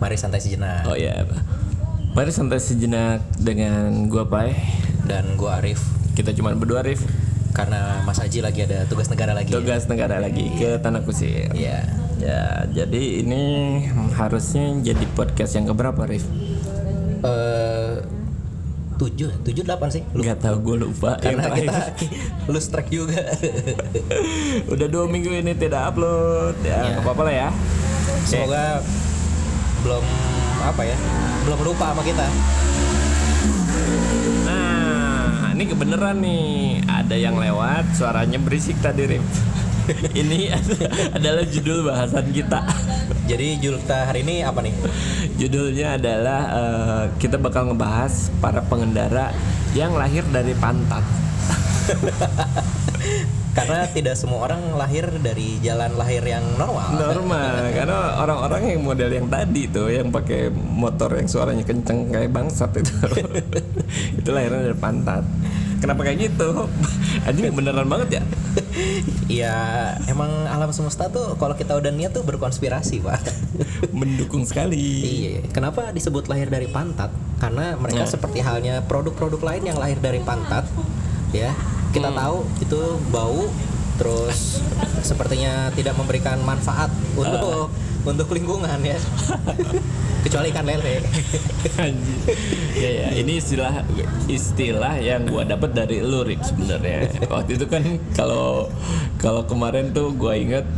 Mari 0.00 0.16
santai 0.16 0.40
sejenak. 0.40 0.84
Oh 0.84 0.96
iya. 0.96 1.28
Mari 2.10 2.30
santai 2.30 2.58
sejenak 2.58 3.20
dengan 3.36 4.08
gua 4.08 4.24
Pai. 4.24 4.56
Dan 5.00 5.34
gua 5.34 5.58
Arif 5.58 5.80
Kita 6.12 6.30
cuma 6.30 6.52
berdua 6.52 6.80
Rif. 6.80 7.02
karena 7.50 7.98
Mas 8.00 8.16
Haji 8.16 8.40
lagi 8.40 8.62
ada 8.62 8.86
tugas 8.86 9.06
negara 9.06 9.30
lagi. 9.30 9.50
Tugas 9.50 9.84
negara 9.84 10.16
lagi 10.16 10.48
ke 10.52 10.78
Tanah 10.78 11.02
Kusir. 11.02 11.50
Iya. 11.50 11.82
Ya, 12.16 12.42
jadi 12.68 13.20
ini 13.20 13.42
harusnya 14.12 14.70
jadi 14.84 15.02
podcast 15.10 15.54
yang 15.54 15.66
keberapa 15.66 16.04
Rif? 16.04 16.24
Eh 17.20 18.00
tujuh, 18.96 19.32
tujuh 19.40 19.64
delapan 19.64 19.88
sih. 19.90 20.02
Lu- 20.12 20.22
Gak 20.22 20.40
tau 20.40 20.56
gue 20.56 20.76
lupa. 20.78 21.16
karena 21.18 21.48
Yang 21.48 21.56
kita 21.66 21.80
lu 22.46 22.58
strike 22.58 22.90
juga. 22.90 23.18
Udah 24.72 24.86
dua 24.86 25.04
minggu 25.04 25.32
ini 25.32 25.52
tidak 25.52 25.90
upload. 25.90 26.54
Ya, 26.60 26.70
Iya. 26.70 26.88
nggak 26.94 27.02
apa-apa 27.02 27.22
lah 27.24 27.34
ya. 27.34 27.48
Semoga 28.22 28.64
belum 29.80 30.04
apa 30.60 30.82
ya, 30.84 30.96
belum 31.48 31.60
lupa 31.64 31.92
sama 31.92 32.02
kita. 32.04 32.26
Nah, 34.44 35.52
ini 35.56 35.64
kebenaran 35.64 36.16
nih. 36.20 36.84
Ada 36.84 37.16
yang 37.16 37.40
lewat, 37.40 37.96
suaranya 37.96 38.38
berisik 38.38 38.78
tadi 38.78 39.08
Rif. 39.08 39.24
ini 40.20 40.50
adalah 41.16 41.44
judul 41.46 41.86
bahasan 41.86 42.30
kita. 42.30 42.62
Jadi 43.26 43.62
Julta 43.62 44.10
hari 44.10 44.26
ini 44.26 44.42
apa 44.42 44.62
nih? 44.62 44.74
Judulnya 45.38 45.96
adalah 45.98 46.40
eh, 46.50 47.04
kita 47.22 47.38
bakal 47.38 47.70
ngebahas 47.70 48.30
para 48.42 48.62
pengendara 48.66 49.30
yang 49.74 49.94
lahir 49.94 50.26
dari 50.28 50.54
pantat. 50.58 51.02
Karena 53.60 53.84
tidak 53.92 54.14
semua 54.16 54.48
orang 54.48 54.72
lahir 54.72 55.04
dari 55.20 55.60
jalan 55.60 55.92
lahir 56.00 56.24
yang 56.24 56.44
normal. 56.56 56.96
Normal, 56.96 57.52
karena 57.76 57.98
orang-orang 58.16 58.62
yang 58.72 58.80
model 58.80 59.10
yang 59.12 59.28
tadi 59.28 59.68
tuh 59.68 59.92
yang 59.92 60.08
pakai 60.08 60.48
motor 60.52 61.12
yang 61.12 61.28
suaranya 61.28 61.64
kenceng 61.68 62.08
kayak 62.08 62.32
bangsat 62.32 62.72
itu. 62.80 62.94
itu 64.20 64.28
lahirnya 64.32 64.72
dari 64.72 64.78
pantat. 64.80 65.24
Kenapa 65.80 66.04
kayak 66.04 66.18
gitu? 66.28 66.68
Anjing 67.28 67.56
beneran 67.56 67.88
banget 67.88 68.20
ya? 68.20 68.22
Iya, 69.32 69.56
emang 70.12 70.28
alam 70.44 70.68
semesta 70.76 71.08
tuh 71.08 71.40
kalau 71.40 71.56
kita 71.56 71.72
udah 71.72 71.88
niat 71.88 72.12
tuh 72.12 72.20
berkonspirasi, 72.20 73.00
Pak. 73.00 73.20
Mendukung 73.96 74.44
sekali. 74.44 74.84
Iya, 75.00 75.32
kenapa 75.52 75.88
disebut 75.88 76.28
lahir 76.28 76.52
dari 76.52 76.68
pantat? 76.68 77.08
Karena 77.40 77.80
mereka 77.80 78.04
Nah. 78.04 78.12
seperti 78.12 78.44
halnya 78.44 78.84
produk-produk 78.84 79.40
lain 79.40 79.72
yang 79.72 79.78
lahir 79.80 79.96
dari 79.96 80.20
pantat, 80.20 80.68
ya. 81.32 81.56
Kita 81.90 82.14
tahu 82.14 82.46
itu 82.62 82.80
bau, 83.10 83.50
terus 83.98 84.62
sepertinya 85.02 85.74
tidak 85.74 85.98
memberikan 85.98 86.38
manfaat 86.46 86.88
untuk 87.18 87.70
untuk 88.06 88.28
lingkungan 88.32 88.78
ya. 88.80 88.98
Kecuali 90.24 90.52
ikan 90.52 90.68
lele. 90.68 91.00
Ya 92.76 92.90
ya, 92.92 93.06
ini 93.16 93.40
istilah 93.40 93.82
istilah 94.28 95.00
yang 95.00 95.24
gua 95.24 95.48
dapat 95.48 95.72
dari 95.72 96.04
lu 96.04 96.22
Rip 96.22 96.44
sebenarnya. 96.44 97.08
Waktu 97.32 97.56
itu 97.56 97.66
kan 97.66 97.82
kalau 98.12 98.68
kalau 99.16 99.48
kemarin 99.48 99.96
tuh 99.96 100.12
gua 100.12 100.36
inget 100.36 100.68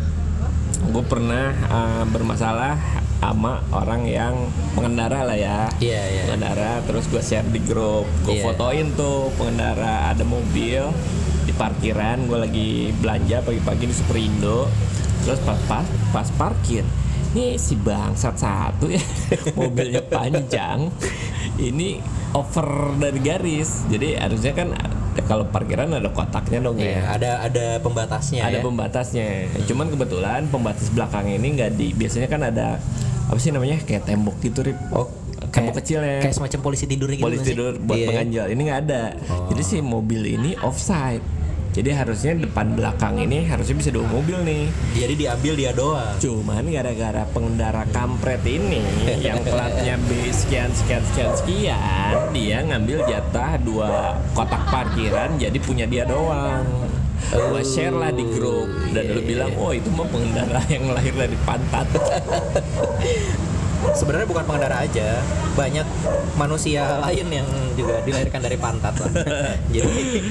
gue 0.82 1.04
pernah 1.06 1.54
uh, 1.70 2.04
bermasalah 2.10 2.74
sama 3.22 3.62
orang 3.70 4.02
yang 4.02 4.34
pengendara 4.74 5.22
lah 5.22 5.38
ya. 5.38 5.70
Iya, 5.78 6.02
iya. 6.10 6.22
Pengendara 6.26 6.82
terus 6.82 7.06
gue 7.06 7.22
share 7.22 7.46
di 7.46 7.62
grup, 7.62 8.02
gue 8.26 8.34
Iya. 8.34 8.44
fotoin 8.44 8.90
tuh 8.92 9.30
pengendara 9.38 10.10
ada 10.10 10.26
mobil 10.26 10.82
di 11.42 11.52
parkiran, 11.54 12.26
gue 12.26 12.38
lagi 12.40 12.70
belanja 12.98 13.40
pagi-pagi 13.40 13.84
di 13.86 13.94
Superindo. 13.94 14.66
Terus 15.22 15.38
pas 15.46 15.54
pas, 15.70 15.86
pas 16.10 16.26
parkir, 16.34 16.82
ini 17.30 17.54
si 17.54 17.78
bangsat 17.78 18.34
satu 18.34 18.90
ya 18.90 18.98
mobilnya 19.54 20.02
panjang, 20.02 20.90
ini 21.56 22.02
over 22.34 22.66
dari 22.98 23.22
garis. 23.22 23.86
Jadi 23.86 24.18
harusnya 24.18 24.50
kan 24.50 24.74
kalau 25.22 25.46
parkiran 25.46 25.94
ada 25.94 26.10
kotaknya 26.10 26.58
dong 26.58 26.74
Iya, 26.74 26.90
ya 26.90 27.00
ada 27.06 27.30
ada 27.46 27.66
pembatasnya 27.78 28.42
ada 28.42 28.58
ya. 28.58 28.64
pembatasnya. 28.64 29.28
Cuman 29.62 29.94
kebetulan 29.94 30.50
pembatas 30.50 30.90
belakang 30.90 31.30
ini 31.30 31.54
nggak 31.54 31.70
di. 31.72 31.94
Biasanya 31.94 32.26
kan 32.26 32.42
ada 32.42 32.82
apa 33.24 33.38
sih 33.38 33.50
namanya 33.50 33.78
kayak 33.80 34.04
tembok 34.04 34.36
gitu 34.38 34.60
rip. 34.62 34.76
Oh, 34.90 35.08
tembok 35.48 35.78
kecil 35.78 36.00
ya. 36.00 36.20
Kayak 36.20 36.34
semacam 36.34 36.60
polisi 36.62 36.84
tidur 36.84 37.08
gitu. 37.08 37.22
Polisi 37.22 37.44
tidur 37.48 37.78
buat 37.78 37.96
Iya. 37.96 38.08
penganjal. 38.08 38.46
Ini 38.50 38.60
nggak 38.62 38.80
ada. 38.82 39.02
Jadi 39.48 39.62
si 39.62 39.76
mobil 39.78 40.22
ini 40.26 40.50
offside. 40.58 41.24
Jadi 41.72 41.88
harusnya 41.88 42.36
depan 42.36 42.76
belakang 42.76 43.16
ini 43.16 43.48
harusnya 43.48 43.72
bisa 43.72 43.88
dua 43.88 44.04
mobil 44.04 44.36
nih. 44.44 44.68
Jadi 44.92 45.14
diambil 45.16 45.52
dia 45.56 45.72
doang. 45.72 46.12
Cuman 46.20 46.68
gara-gara 46.68 47.24
pengendara 47.32 47.88
kampret 47.88 48.44
ini 48.44 48.84
yang 49.24 49.40
platnya 49.40 49.96
B 50.04 50.28
sekian 50.28 50.68
sekian 50.68 51.00
sekian 51.08 51.32
sekian, 51.32 52.12
dia 52.30 52.60
ngambil 52.60 53.08
jatah 53.08 53.56
dua 53.56 54.20
kotak 54.36 54.60
parkiran 54.68 55.40
jadi 55.40 55.56
punya 55.58 55.88
dia 55.88 56.04
doang. 56.04 56.91
Gua 57.30 57.62
share 57.62 57.94
lah 57.94 58.10
di 58.10 58.26
grup 58.26 58.68
dan 58.92 59.08
lu 59.14 59.22
bilang, 59.22 59.54
"Oh, 59.56 59.72
itu 59.72 59.88
mah 59.94 60.04
pengendara 60.10 60.60
yang 60.68 60.90
lahir 60.90 61.14
dari 61.14 61.36
pantat." 61.46 61.86
Sebenarnya 63.98 64.30
bukan 64.30 64.46
pengendara 64.46 64.86
aja, 64.86 65.18
banyak 65.58 65.82
manusia 66.38 67.02
lain 67.02 67.26
yang 67.34 67.48
juga 67.74 67.98
dilahirkan 68.06 68.38
dari 68.38 68.54
pantat 68.54 68.94
lah. 68.94 69.10
Jadi 69.74 70.22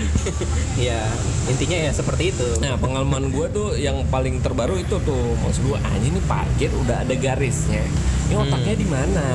ya 0.79 1.03
intinya 1.51 1.77
ya 1.89 1.91
seperti 1.91 2.31
itu. 2.31 2.47
Nah, 2.63 2.79
pengalaman 2.79 3.27
gua 3.33 3.51
tuh 3.51 3.75
yang 3.75 4.07
paling 4.07 4.39
terbaru 4.39 4.79
itu 4.79 4.95
tuh 5.03 5.35
maksud 5.43 5.67
gua 5.67 5.77
anjing 5.83 6.15
ini 6.15 6.21
parkir 6.25 6.71
udah 6.73 7.03
ada 7.03 7.15
garisnya. 7.17 7.83
Ini 8.31 8.35
otaknya 8.39 8.75
di 8.79 8.87
mana? 8.87 9.27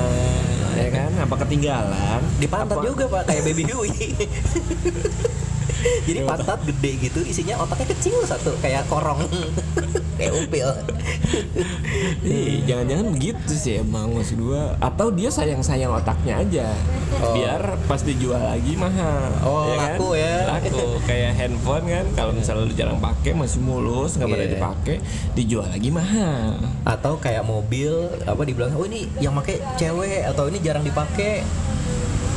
Ya 0.76 0.88
kan? 0.92 1.10
Apa 1.20 1.34
ketinggalan? 1.44 2.20
Di 2.40 2.48
pantat 2.48 2.80
Apa- 2.80 2.86
juga 2.88 3.04
pak, 3.08 3.22
kayak 3.28 3.42
baby 3.48 3.64
Huey. 3.68 3.92
Jadi 6.08 6.18
pantat 6.22 6.60
gede 6.64 6.90
gitu, 7.00 7.18
isinya 7.22 7.58
otaknya 7.58 7.86
kecil 7.90 8.22
satu, 8.22 8.54
kayak 8.58 8.86
korong, 8.86 9.22
kayak 10.18 10.32
upil. 10.34 10.68
Jangan-jangan 12.66 13.06
begitu 13.10 13.52
sih 13.52 13.74
emang 13.78 14.10
maksud 14.10 14.38
gua 14.38 14.74
atau 14.78 15.08
dia 15.08 15.28
sayang-sayang 15.28 15.92
otaknya 15.92 16.38
aja 16.38 16.66
biar 17.32 17.62
pas 17.84 18.00
dijual 18.00 18.38
lagi 18.38 18.74
mahal 18.74 19.30
Oh, 19.40 19.70
kan? 19.70 19.94
laku 19.94 20.08
ya. 20.14 20.46
laku 20.48 20.98
kayak 21.04 21.32
handphone 21.34 21.86
kan 21.86 22.04
kalau 22.14 22.32
misalnya 22.32 22.64
lu 22.64 22.74
jarang 22.74 22.98
pakai 22.98 23.32
masih 23.32 23.60
mulus 23.60 24.14
nggak 24.14 24.28
pada 24.28 24.42
Iya. 24.42 24.52
dipakai 24.52 24.96
dijual 25.32 25.66
lagi 25.66 25.90
mahal 25.90 26.58
Atau 26.84 27.16
kayak 27.16 27.42
mobil, 27.42 27.92
apa 28.22 28.42
dibilang, 28.42 28.72
oh 28.72 28.84
ini 28.84 29.10
yang 29.16 29.34
pakai 29.34 29.58
cewek 29.76 30.22
atau 30.24 30.46
ini 30.46 30.58
jarang 30.60 30.82
dipakai, 30.82 31.42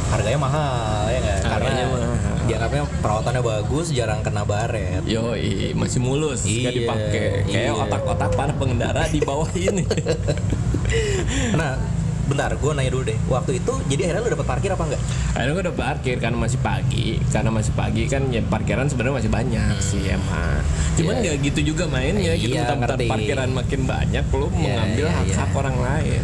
harganya 0.09 0.39
mahal 0.39 1.05
ya? 1.07 1.21
Karena 1.39 1.49
Harganya 1.69 1.85
mahal. 1.87 2.28
Dianggapnya 2.49 2.83
perawatannya 2.99 3.41
bagus, 3.41 3.87
jarang 3.89 4.19
kena 4.19 4.41
baret. 4.41 5.05
Yoi, 5.05 5.71
masih 5.73 6.01
mulus 6.01 6.41
Iya, 6.43 6.73
dipakai 6.73 7.45
kayak 7.45 7.69
iya. 7.69 7.77
otak-otak 7.77 8.33
para 8.33 8.53
pengendara 8.53 9.05
di 9.05 9.21
bawah 9.21 9.47
ini 9.53 9.85
Nah, 11.59 11.77
bentar, 12.25 12.49
gue 12.51 12.71
nanya 12.73 12.89
dulu 12.89 13.03
deh. 13.05 13.17
Waktu 13.25 13.61
itu, 13.61 13.73
jadi 13.85 14.09
akhirnya 14.09 14.21
lu 14.25 14.29
dapat 14.33 14.47
parkir 14.47 14.69
apa 14.73 14.83
enggak? 14.85 15.01
Akhirnya 15.37 15.53
gue 15.53 15.63
udah 15.69 15.77
parkir 15.77 16.15
karena 16.17 16.37
masih 16.37 16.59
pagi 16.59 17.07
Karena 17.29 17.49
masih 17.53 17.73
pagi 17.73 18.03
kan 18.05 18.21
ya 18.27 18.41
parkiran 18.41 18.89
sebenarnya 18.89 19.15
masih 19.21 19.31
banyak 19.31 19.75
sih 19.77 20.01
emang 20.09 20.61
Cuman 20.97 21.13
Iya. 21.15 21.21
nggak 21.21 21.35
gitu 21.45 21.59
juga 21.69 21.85
mainnya 21.85 22.33
gitu 22.33 22.57
Iya, 22.57 22.73
parkiran 23.05 23.49
makin 23.53 23.81
banyak 23.85 24.25
Lu 24.33 24.49
mengambil 24.49 25.05
iya, 25.05 25.15
hak-hak 25.15 25.51
orang 25.53 25.77
lain 25.77 26.21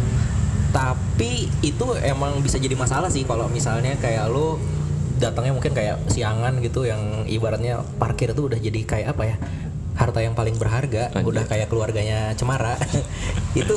Tapi 0.68 1.32
itu 1.62 1.86
emang 2.02 2.42
bisa 2.42 2.58
jadi 2.58 2.74
masalah 2.74 3.06
sih 3.06 3.22
kalau 3.22 3.46
misalnya 3.46 3.94
kayak 3.96 4.26
lu 4.28 4.58
datangnya 5.16 5.52
mungkin 5.52 5.72
kayak 5.72 5.96
siangan 6.06 6.60
gitu 6.60 6.84
yang 6.84 7.00
ibaratnya 7.24 7.80
parkir 7.96 8.30
itu 8.30 8.46
udah 8.46 8.56
jadi 8.56 8.80
kayak 8.82 9.08
apa 9.12 9.22
ya? 9.26 9.36
Harta 9.96 10.20
yang 10.20 10.36
paling 10.36 10.54
berharga, 10.54 11.08
Anjir. 11.10 11.24
udah 11.24 11.44
kayak 11.44 11.66
keluarganya 11.66 12.36
Cemara. 12.36 12.76
itu 13.56 13.76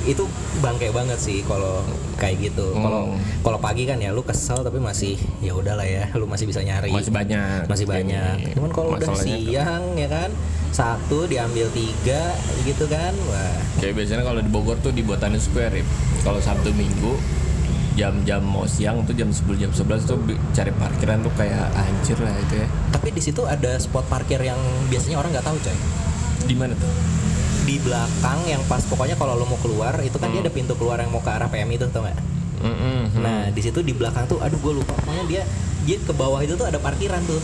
itu 0.00 0.24
bangke 0.58 0.88
banget 0.90 1.20
sih 1.20 1.44
kalau 1.44 1.84
kayak 2.16 2.50
gitu. 2.50 2.72
Kalau 2.72 3.12
Hmm. 3.12 3.20
kalau 3.40 3.58
pagi 3.58 3.84
kan 3.84 3.96
ya 3.96 4.10
lu 4.10 4.20
kesel 4.20 4.60
tapi 4.60 4.80
masih 4.80 5.14
ya 5.38 5.52
udahlah 5.52 5.84
ya, 5.84 6.08
lu 6.14 6.24
masih 6.24 6.48
bisa 6.48 6.60
nyari. 6.60 6.88
Masih 6.90 7.12
banyak 7.12 7.68
masih 7.68 7.84
banyak. 7.84 8.36
Ini, 8.42 8.56
Cuman 8.56 8.70
kalau 8.72 8.96
udah 8.96 9.12
siang 9.14 9.84
ya 9.94 10.08
kan, 10.08 10.32
satu 10.70 11.28
diambil 11.28 11.68
tiga 11.70 12.32
gitu 12.64 12.88
kan, 12.88 13.12
wah 13.28 13.54
Kayak 13.76 13.94
biasanya 13.96 14.24
kalau 14.24 14.40
di 14.40 14.48
Bogor 14.48 14.80
tuh 14.80 14.90
di 14.90 15.04
Botani 15.04 15.36
Square 15.36 15.72
Rip. 15.74 15.86
Kalau 16.20 16.40
Sabtu 16.40 16.72
Minggu 16.72 17.14
jam-jam 17.98 18.40
mau 18.40 18.64
siang 18.64 19.02
tuh 19.02 19.12
jam 19.12 19.28
10 19.28 19.58
jam 19.58 19.70
11 19.74 20.06
tuh 20.06 20.16
cari 20.54 20.72
parkiran 20.72 21.26
tuh 21.26 21.32
kayak 21.34 21.66
anjir 21.74 22.18
lah 22.22 22.34
itu 22.38 22.54
ya. 22.62 22.66
Tapi 22.94 23.08
di 23.10 23.22
situ 23.22 23.42
ada 23.44 23.74
spot 23.76 24.06
parkir 24.06 24.38
yang 24.40 24.58
biasanya 24.88 25.18
orang 25.18 25.34
nggak 25.34 25.46
tahu 25.46 25.56
coy. 25.58 25.76
Di 26.46 26.54
mana 26.54 26.72
tuh? 26.78 26.92
Di 27.66 27.76
belakang 27.82 28.40
yang 28.48 28.62
pas 28.66 28.82
pokoknya 28.86 29.14
kalau 29.14 29.36
lo 29.36 29.44
mau 29.46 29.58
keluar 29.60 29.98
itu 30.00 30.16
kan 30.16 30.30
dia 30.30 30.40
ada 30.42 30.52
pintu 30.52 30.74
keluar 30.74 30.98
yang 31.02 31.10
mau 31.12 31.22
ke 31.22 31.30
arah 31.30 31.50
PM 31.50 31.70
itu 31.70 31.86
tau 31.90 32.02
nggak? 32.02 32.18
Mm-mm. 32.60 33.20
Nah 33.20 33.48
di 33.50 33.60
situ 33.62 33.80
di 33.80 33.92
belakang 33.96 34.28
tuh, 34.28 34.38
aduh 34.40 34.58
gue 34.58 34.72
lupa. 34.80 34.92
Pokoknya 35.00 35.24
dia 35.26 35.42
dia 35.84 35.96
ke 35.96 36.12
bawah 36.12 36.40
itu 36.40 36.54
tuh 36.54 36.68
ada 36.68 36.78
parkiran 36.78 37.20
tuh. 37.26 37.40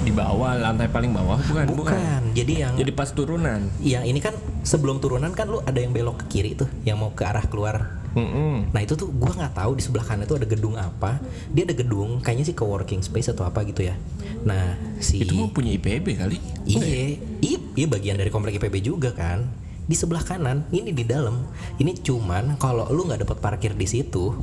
di 0.00 0.08
bawah 0.08 0.56
lantai 0.56 0.88
paling 0.88 1.12
bawah 1.12 1.36
bukan 1.44 1.64
bukan, 1.68 1.92
Bukan. 1.92 2.22
Jadi 2.32 2.52
yang 2.64 2.72
jadi 2.72 2.88
pas 2.96 3.12
turunan 3.12 3.68
yang 3.84 4.00
ini 4.08 4.16
kan 4.16 4.32
sebelum 4.64 4.96
turunan 4.96 5.28
kan 5.36 5.44
lu 5.44 5.60
ada 5.60 5.76
yang 5.76 5.92
belok 5.92 6.24
ke 6.24 6.40
kiri 6.40 6.56
tuh 6.56 6.72
yang 6.88 6.96
mau 6.96 7.12
ke 7.12 7.20
arah 7.20 7.44
keluar. 7.44 7.99
Mm-mm. 8.10 8.74
Nah 8.74 8.80
itu 8.82 8.98
tuh 8.98 9.06
gua 9.10 9.30
nggak 9.30 9.54
tahu 9.54 9.78
di 9.78 9.82
sebelah 9.82 10.02
kanan 10.02 10.26
tuh 10.26 10.42
ada 10.42 10.46
gedung 10.46 10.74
apa. 10.74 11.22
Dia 11.50 11.62
ada 11.62 11.74
gedung 11.74 12.18
kayaknya 12.18 12.50
sih 12.50 12.56
co-working 12.58 13.00
space 13.00 13.30
atau 13.30 13.46
apa 13.46 13.62
gitu 13.62 13.86
ya. 13.86 13.94
Nah 14.42 14.74
si 14.98 15.22
itu 15.22 15.34
mau 15.36 15.50
punya 15.50 15.70
IPB 15.74 16.06
kali 16.18 16.36
Iya, 16.66 17.18
iya, 17.38 17.58
iya 17.78 17.86
bagian 17.86 18.18
dari 18.18 18.30
komplek 18.30 18.58
IPB 18.58 18.82
juga 18.82 19.14
kan. 19.14 19.46
Di 19.86 19.98
sebelah 19.98 20.22
kanan, 20.22 20.66
ini 20.70 20.94
di 20.94 21.02
dalam. 21.02 21.42
Ini 21.78 21.98
cuman 22.02 22.54
kalau 22.58 22.86
lu 22.90 23.06
nggak 23.06 23.26
dapat 23.26 23.38
parkir 23.42 23.74
di 23.74 23.86
situ, 23.90 24.38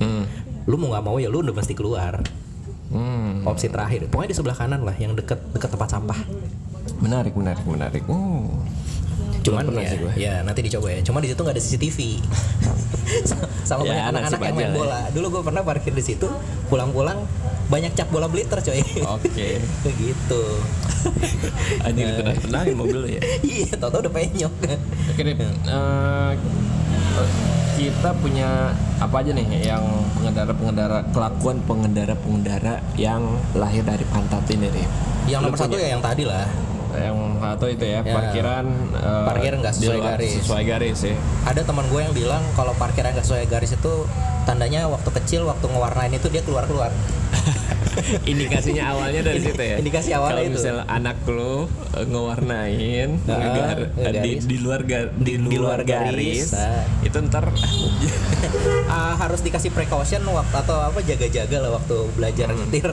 lu 0.67 0.75
mau 0.75 0.91
nggak 0.91 1.03
mau 1.07 1.15
ya 1.19 1.31
lu 1.31 1.39
udah 1.39 1.55
mesti 1.55 1.71
keluar. 1.71 2.19
Hmm. 2.87 3.43
Opsi 3.43 3.67
terakhir, 3.67 4.07
pokoknya 4.07 4.31
di 4.31 4.37
sebelah 4.39 4.55
kanan 4.55 4.83
lah, 4.83 4.95
yang 4.95 5.11
deket 5.15 5.39
deket 5.51 5.71
tempat 5.71 5.91
sampah. 5.91 6.19
menarik 6.97 7.35
menarik 7.37 7.61
menarik 7.67 8.03
oh 8.09 8.47
Cuman 9.47 9.69
ya, 9.79 9.91
gue. 9.95 10.11
ya 10.19 10.33
nanti 10.43 10.59
dicoba 10.59 10.91
ya. 10.91 10.99
Cuma 11.03 11.23
di 11.23 11.31
situ 11.31 11.39
nggak 11.39 11.55
ada 11.55 11.63
CCTV. 11.63 11.99
Sama 13.63 13.83
Ya, 13.83 13.89
banyak 13.89 14.05
anak-anak 14.09 14.39
yang 14.41 14.55
main 14.55 14.67
ya. 14.67 14.75
bola. 14.75 14.99
Dulu 15.09 15.25
gue 15.29 15.41
pernah 15.43 15.61
parkir 15.61 15.91
di 15.91 16.01
situ, 16.01 16.27
pulang-pulang 16.67 17.23
banyak 17.67 17.91
cap 17.93 18.07
bola 18.07 18.25
bliter 18.25 18.57
coy. 18.57 18.79
oke 18.97 19.47
Begitu. 19.85 20.41
anjing 21.81 22.05
Eh. 22.05 22.15
tenang 22.15 22.37
tenangin 22.39 22.75
mobil 22.75 22.97
lu 22.97 23.07
ya 23.09 23.21
iya, 23.45 23.71
tau-tau 23.73 23.99
udah 24.01 24.13
penyok. 24.13 24.53
Oke 25.07 25.21
deh, 25.21 25.35
eh, 25.35 26.31
kita 27.75 28.09
punya 28.17 28.71
apa 28.97 29.15
aja 29.19 29.31
nih 29.31 29.45
yang 29.63 29.83
pengendara-pengendara 30.15 31.05
kelakuan 31.11 31.57
pengendara-pengendara 31.63 32.79
yang 32.95 33.21
lahir 33.53 33.83
dari 33.83 34.03
pantat 34.05 34.41
ini 34.49 34.67
nih. 34.67 34.87
Yang 35.27 35.41
nomor 35.43 35.57
satu 35.57 35.75
ya 35.75 35.87
yang 35.89 36.01
tadi 36.01 36.23
lah. 36.23 36.47
Yang 36.99 37.17
satu 37.37 37.65
itu 37.67 37.85
ya, 37.85 37.99
Ya. 37.99 38.11
parkiran 38.11 38.65
eh, 38.93 39.25
Parkir 39.25 39.53
nggak 39.55 39.73
sesuai 39.73 39.99
garis. 39.99 40.31
Sesuai 40.39 40.63
garis 40.63 40.99
ya. 41.01 41.15
ada 41.43 41.61
teman 41.61 41.85
gue 41.85 42.01
yang 42.01 42.13
bilang 42.13 42.43
kalau 42.53 42.73
parkiran 42.73 43.11
nggak 43.11 43.23
sesuai 43.23 43.45
garis 43.45 43.71
itu 43.71 43.93
tandanya 44.43 44.85
waktu 44.85 45.09
kecil 45.13 45.43
waktu 45.45 45.65
ngewarnain 45.65 46.13
itu 46.13 46.27
dia 46.27 46.39
keluar 46.41 46.63
keluar 46.63 46.87
Indikasinya 48.23 48.83
awalnya 48.89 49.21
dari 49.21 49.41
situ 49.41 49.57
ya. 49.59 49.75
indikasi 49.75 50.13
awalnya 50.13 50.39
Kalau 50.39 50.45
itu. 50.45 50.55
misalnya 50.55 50.85
anak 50.87 51.17
lu 51.25 51.65
eh, 51.91 52.05
ngewarnain 52.05 53.09
Ah, 53.23 53.35
ngegar, 53.35 53.77
eh, 53.97 54.13
di, 54.17 54.31
di 54.39 54.57
luar 54.57 54.81
ga- 54.83 55.11
di, 55.11 55.33
Di- 55.35 55.57
luar 55.57 55.81
garis, 55.81 56.47
garis, 56.47 56.55
ah. 56.55 56.85
itu 57.01 57.17
ntar 57.23 57.49
Ah, 58.87 59.17
harus 59.17 59.41
dikasih 59.41 59.69
precaution 59.69 60.23
waktu 60.23 60.55
atau 60.57 60.77
apa 60.79 60.99
jaga-jaga 61.01 61.57
lah 61.59 61.71
waktu 61.73 61.95
belajar 62.13 62.47
Hmm. 62.47 62.59
nyetir 62.61 62.87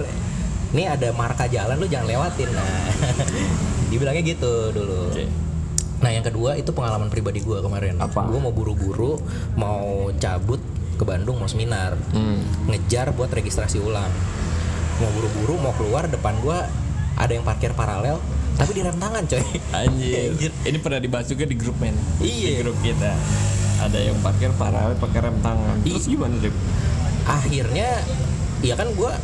ini 0.72 0.84
ada 0.84 1.12
marka 1.12 1.46
jalan 1.46 1.76
lu 1.76 1.86
jangan 1.86 2.08
lewatin 2.08 2.50
nah 2.50 2.66
dibilangnya 3.94 4.22
gitu 4.26 4.52
dulu 4.70 5.08
Oke. 5.08 5.24
nah 5.98 6.10
yang 6.10 6.20
kedua 6.20 6.54
itu 6.54 6.70
pengalaman 6.70 7.08
pribadi 7.08 7.38
gue 7.38 7.58
kemarin 7.58 7.96
Apa? 7.96 8.26
gue 8.26 8.36
mau 8.36 8.50
buru-buru 8.50 9.22
mau 9.54 10.10
cabut 10.14 10.58
ke 10.94 11.02
Bandung 11.02 11.38
mau 11.38 11.46
seminar 11.46 11.94
Hmm. 12.10 12.42
ngejar 12.66 13.10
buat 13.10 13.26
registrasi 13.28 13.78
ulang 13.78 14.10
mau 14.94 15.10
buru-buru 15.10 15.58
mau 15.58 15.74
keluar 15.74 16.06
depan 16.06 16.38
gua 16.38 16.66
ada 17.14 17.30
yang 17.30 17.42
parkir 17.42 17.70
paralel 17.72 18.18
tapi 18.54 18.70
direm 18.72 18.94
tangan 18.94 19.26
coy 19.26 19.42
Anjir. 19.72 20.30
Anjir. 20.30 20.50
Ini 20.62 20.78
pernah 20.78 21.02
dibahas 21.02 21.26
juga 21.26 21.42
di 21.42 21.58
grup 21.58 21.74
men. 21.78 21.90
Iya. 22.18 22.54
Di 22.54 22.62
grup 22.62 22.78
kita. 22.78 23.10
Ada 23.82 23.98
yang 23.98 24.18
parkir 24.22 24.54
paralel 24.54 24.94
pakai 24.94 25.18
rem 25.20 25.34
tangan. 25.42 25.82
Terus 25.82 26.06
gimana, 26.06 26.38
Rip? 26.38 26.54
akhirnya 27.26 27.98
ya 28.60 28.74
kan 28.74 28.94
gua 28.94 29.18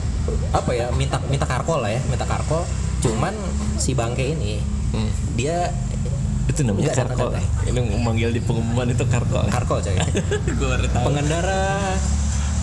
apa 0.50 0.70
ya 0.73 0.90
minta 0.93 1.23
minta 1.26 1.46
karko 1.46 1.78
lah 1.78 1.94
ya 1.94 2.02
minta 2.06 2.26
karko 2.26 2.66
cuman 3.00 3.35
si 3.76 3.93
bangke 3.93 4.26
ini 4.31 4.61
Hmm. 4.91 5.06
dia 5.35 5.70
Itu 6.44 6.67
namanya 6.67 6.91
Enggak, 6.91 7.06
karkol. 7.06 7.31
enggak, 7.31 7.47
Ini 7.64 7.81
manggil 8.02 8.31
di 8.31 8.43
pengumuman 8.43 8.82
itu 8.85 9.06
karkol. 9.06 9.47
karko 9.47 9.79
coy 9.79 9.94
Gue 10.58 10.75
pengendara 10.91 11.94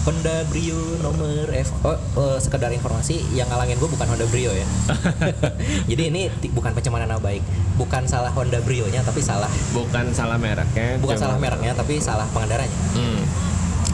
Honda 0.04 0.44
Brio 0.46 0.76
nomor 1.00 1.48
F 1.50 1.72
oh, 1.82 1.96
eh, 1.96 2.38
sekedar 2.38 2.68
informasi 2.70 3.24
yang 3.32 3.48
ngalangin 3.48 3.76
gue 3.76 3.88
bukan 3.88 4.04
Honda 4.06 4.24
Brio 4.26 4.52
ya 4.52 4.68
jadi 5.90 6.04
ini 6.06 6.22
bukan 6.50 6.72
pencemaran 6.74 7.08
nama 7.08 7.20
baik 7.22 7.40
bukan 7.76 8.04
salah 8.04 8.32
Honda 8.32 8.60
Brio 8.60 8.88
nya 8.88 9.00
tapi 9.02 9.20
salah 9.20 9.48
Bukan 9.72 10.12
salah 10.12 10.36
mereknya. 10.36 10.96
bukan 10.98 11.16
salah 11.16 11.36
mereknya 11.38 11.72
tapi 11.72 11.96
salah 11.98 12.28
pengendaranya 12.28 12.76
Hmm. 12.92 13.24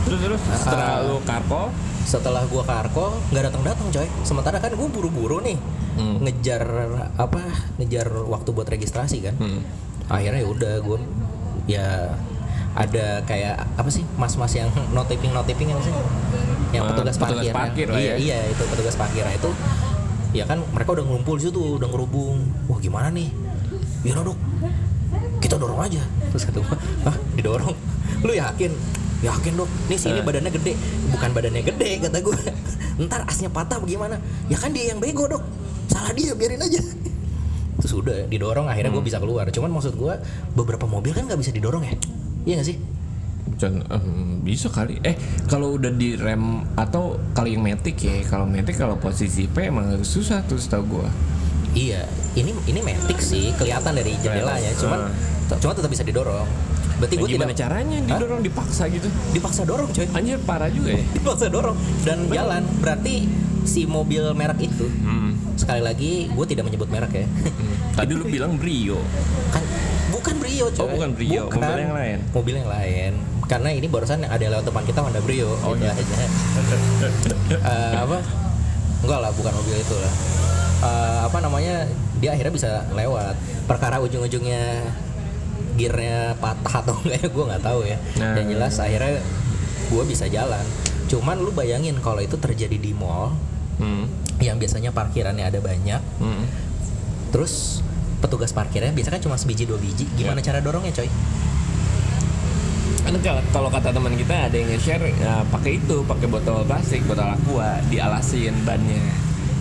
Terus 0.04 0.19
terus 0.19 0.42
setelah 0.54 0.86
Ah. 0.95 1.06
lu 1.06 1.18
karkol, 1.22 1.69
setelah 2.04 2.44
gua 2.45 2.62
karko 2.62 3.13
nggak 3.30 3.44
datang 3.45 3.62
datang 3.63 3.88
coy 3.90 4.07
sementara 4.22 4.57
kan 4.57 4.69
gua 4.72 4.86
buru-buru 4.86 5.38
nih 5.40 5.56
Hmm. 5.94 6.18
ngejar 6.19 6.63
apa? 7.13 7.42
Ngejar 7.78 8.07
waktu 8.25 8.50
buat 8.50 8.66
registrasi 8.66 9.22
kan? 9.22 9.36
Hmm. 9.36 9.62
akhirnya 10.06 10.42
ya 10.42 10.50
udah 10.50 10.74
gua 10.80 11.00
ya 11.63 12.12
ada 12.74 13.24
kayak 13.24 13.56
apa 13.74 13.88
sih 13.88 14.04
mas-mas 14.13 14.51
yang 14.51 14.68
notifing 14.92 15.31
notifing 15.31 15.69
yang 15.69 15.80
sih? 15.80 15.94
Yang 16.72 16.84
Ah, 16.84 16.90
petugas 16.92 17.16
petugas 17.16 17.45
parkir, 17.45 17.54
parkir 17.54 17.86
ya. 17.86 17.94
lah 17.94 18.00
iya 18.00 18.10
ya. 18.10 18.16
iya 18.18 18.40
itu 18.50 18.63
petugas 18.66 18.95
parkir. 18.95 19.22
Nah, 19.22 19.31
itu 19.31 19.50
ya 20.34 20.44
kan 20.44 20.60
mereka 20.68 20.90
udah 20.92 21.06
ngumpul 21.06 21.38
situ 21.38 21.78
udah 21.78 21.86
ngerubung. 21.86 22.42
Wah 22.66 22.78
gimana 22.78 23.07
nih? 23.10 23.30
Ya 24.04 24.18
dok. 24.18 24.36
Kita 25.38 25.56
dorong 25.56 25.80
aja. 25.80 26.01
Terus 26.30 26.44
kata 26.44 26.60
gua 26.60 26.75
ah 27.06 27.16
didorong. 27.31 27.75
Lu 28.22 28.34
yakin? 28.34 28.72
Yakin 29.22 29.54
dok. 29.56 29.69
Nih 29.86 29.95
sini 29.95 30.19
Eh. 30.19 30.25
badannya 30.25 30.51
gede. 30.51 30.74
Bukan 31.12 31.30
badannya 31.31 31.62
gede 31.63 31.90
kata 32.01 32.18
gue 32.19 32.38
ntar 33.06 33.24
asnya 33.24 33.48
patah 33.48 33.78
bagaimana 33.78 34.18
ya 34.45 34.57
kan 34.57 34.69
dia 34.69 34.90
yang 34.90 34.98
bego 34.98 35.25
dok 35.28 35.42
salah 35.94 36.12
dia 36.12 36.34
biarin 36.34 36.57
aja 36.60 36.81
terus 37.75 37.94
udah 37.94 38.25
didorong 38.25 38.66
akhirnya 38.66 38.90
gue 38.90 39.04
bisa 39.04 39.18
keluar 39.18 39.45
cuman 39.48 39.69
maksud 39.72 39.94
gue 39.94 40.13
beberapa 40.54 40.86
mobil 40.86 41.12
kan 41.12 41.24
nggak 41.24 41.38
bisa 41.38 41.51
didorong 41.51 41.84
ya 41.84 41.94
iya 42.44 42.56
gak 42.57 42.68
sih 42.68 42.78
Jangan, 43.54 43.86
em, 43.88 44.04
bisa 44.42 44.66
kali. 44.68 44.98
Eh, 45.00 45.13
kalau 45.45 45.78
udah 45.78 45.92
di 45.92 46.16
rem 46.16 46.42
atau 46.74 47.16
kali 47.31 47.54
yang 47.54 47.63
metik 47.63 47.95
ya, 47.98 48.19
kalau 48.25 48.44
metik 48.44 48.74
kalau 48.74 48.98
posisi 48.98 49.45
P 49.45 49.69
emang 49.69 50.01
susah 50.01 50.42
tuh 50.42 50.57
setahu 50.57 50.84
gua. 50.90 51.07
iya 51.72 52.01
ini 52.34 52.50
ini 52.66 52.81
metik 52.81 53.18
sih 53.18 53.54
kelihatan 53.54 53.94
dari 53.94 54.18
jendelanya 54.18 54.74
cuman 54.74 55.00
Ah. 55.45 55.56
cuma 55.56 55.72
tetap 55.72 55.88
bisa 55.88 56.01
didorong 56.01 56.50
berarti 56.95 57.13
Nah, 57.13 57.19
gue 57.19 57.30
gimana 57.30 57.50
tidak 57.50 57.62
caranya 57.62 57.98
Hah? 58.00 58.07
didorong 58.12 58.42
dipaksa 58.42 58.84
gitu? 58.88 59.07
dipaksa 59.31 59.62
dorong 59.63 59.90
coy 59.92 60.07
Anjir 60.12 60.38
parah 60.40 60.69
juga 60.69 60.90
ya. 60.92 61.04
dipaksa 61.18 61.45
dorong 61.48 61.78
dan 62.01 62.18
jalan 62.28 62.63
berarti 62.78 63.16
si 63.63 63.86
mobil 63.86 64.24
merek 64.34 64.66
itu 64.66 64.88
Hmm. 65.00 65.32
Sekali 65.63 65.80
lagi 65.80 66.12
gue 66.27 66.45
tidak 66.45 66.63
menyebut 66.65 66.88
merek 66.88 67.13
ya 67.15 67.27
Tadi 67.98 68.12
lu 68.12 68.25
bilang 68.25 68.56
Brio. 68.56 69.00
kan 69.50 69.63
bukan 70.10 70.36
Brio 70.38 70.65
coy 70.68 70.81
Oh, 70.81 70.89
bukan 70.89 71.10
Brio. 71.13 71.44
Mobil 71.48 71.80
yang 71.80 71.94
lain. 71.94 72.18
mobil 72.30 72.54
yang 72.56 72.69
lain 72.69 73.13
karena 73.44 73.69
ini 73.71 73.86
barusan 73.86 74.24
ada 74.24 74.39
lewat 74.42 74.65
depan 74.65 74.83
kita 74.83 75.00
Honda 75.00 75.19
Brio 75.19 75.56
Oh, 75.62 75.74
gitu 75.74 75.83
iya. 75.83 75.94
aja 75.94 76.16
Eh, 77.54 77.95
apa 77.97 78.18
enggak 78.99 79.19
lah 79.19 79.31
bukan 79.31 79.52
mobil 79.54 79.78
itu 79.78 79.95
lah 79.95 80.14
Eh, 80.81 81.19
apa 81.23 81.38
namanya 81.40 81.88
dia 82.18 82.31
akhirnya 82.31 82.52
bisa 82.52 82.69
lewat 82.92 83.35
perkara 83.64 83.99
ujung-ujungnya 83.99 84.83
gearnya 85.73 86.35
patah 86.38 86.76
atau 86.81 86.94
enggak 87.02 87.19
ya 87.19 87.30
gue 87.30 87.44
nggak 87.45 87.64
tahu 87.64 87.80
ya 87.83 87.97
Nah. 88.16 88.33
dan 88.33 88.44
jelas 88.45 88.73
akhirnya 88.78 89.19
gue 89.85 90.04
bisa 90.04 90.26
jalan 90.28 90.64
cuman 91.06 91.35
lu 91.38 91.52
bayangin 91.52 91.95
kalau 91.99 92.19
itu 92.19 92.35
terjadi 92.35 92.76
di 92.76 92.92
mall 92.92 93.31
Hmm. 93.73 94.06
Yang 94.44 94.57
biasanya 94.57 94.92
parkirannya 94.92 95.45
ada 95.45 95.59
banyak 95.59 96.02
Hmm. 96.19 96.45
terus 97.30 97.80
petugas 98.19 98.52
parkirnya 98.52 98.92
biasanya 98.92 99.18
kan 99.18 99.23
cuma 99.23 99.35
sebiji 99.35 99.64
dua 99.64 99.76
biji 99.76 100.07
gimana 100.14 100.40
Ya. 100.40 100.52
cara 100.52 100.59
dorongnya 100.59 100.92
coy 100.94 101.07
Kan 103.04 103.19
kalau- 103.19 103.68
kata 103.68 103.92
teman 103.92 104.16
kita 104.16 104.47
ada 104.47 104.56
yang 104.56 104.69
nge-share 104.69 105.12
ya, 105.14 105.44
pakai 105.52 105.76
itu, 105.76 106.07
pakai 106.07 106.23
botol 106.23 106.64
plastik, 106.64 107.04
botol 107.04 107.28
aqua, 107.28 107.83
dialasin 107.92 108.64
bannya. 108.64 109.04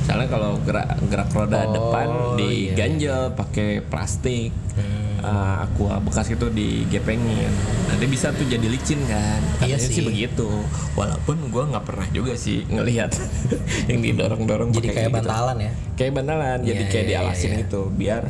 Soalnya 0.02 0.30
kalau 0.30 0.62
gerak 0.62 0.86
gerak 1.10 1.26
roda 1.32 1.58
Oh, 1.60 1.72
depan 1.72 2.06
iya. 2.06 2.38
diganjel 2.38 3.20
pakai 3.34 3.82
plastik. 3.82 4.54
Hmm. 4.78 5.01
Eh, 5.22 5.56
aqua 5.62 5.96
bekas 5.98 6.26
itu 6.28 6.46
digepengin. 6.48 7.48
Nanti 7.86 8.04
bisa 8.04 8.30
tuh 8.30 8.44
jadi 8.44 8.62
licin 8.64 8.98
kan. 9.04 9.40
Iya 9.60 9.74
Katanya 9.74 9.78
sih 9.80 9.94
sih. 9.94 10.04
begitu. 10.04 10.48
Walaupun 10.92 11.48
gua 11.48 11.64
nggak 11.68 11.84
pernah 11.84 12.06
juga 12.10 12.34
sih 12.34 12.66
ngelihat 12.66 13.14
yang 13.90 14.00
didorong-dorong 14.00 14.70
jadi 14.70 14.82
pakai 14.82 14.96
kayak 14.96 15.08
gitu. 15.08 15.16
bantalan 15.16 15.56
ya 15.58 15.72
Kayak 15.94 16.12
bantalan, 16.14 16.58
jadi 16.60 16.74
Iya, 16.78 16.90
kayak 16.90 17.04
iya, 17.04 17.10
dialasin 17.16 17.50
iya. 17.50 17.60
gitu 17.62 17.80
biar 17.88 18.22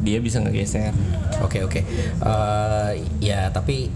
dia 0.00 0.18
bisa 0.18 0.40
ngegeser. 0.40 0.96
Oke 1.40 1.60
oke. 1.60 1.80
Eh, 2.18 2.90
ya 3.20 3.48
tapi 3.48 3.92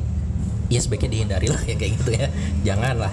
ya 0.74 0.80
sebaiknya 0.80 1.10
dihindari 1.12 1.46
lah 1.46 1.62
yang 1.62 1.78
kayak 1.78 1.92
gitu 1.96 2.10
ya. 2.12 2.26
Jangan 2.64 2.94
lah. 2.98 3.12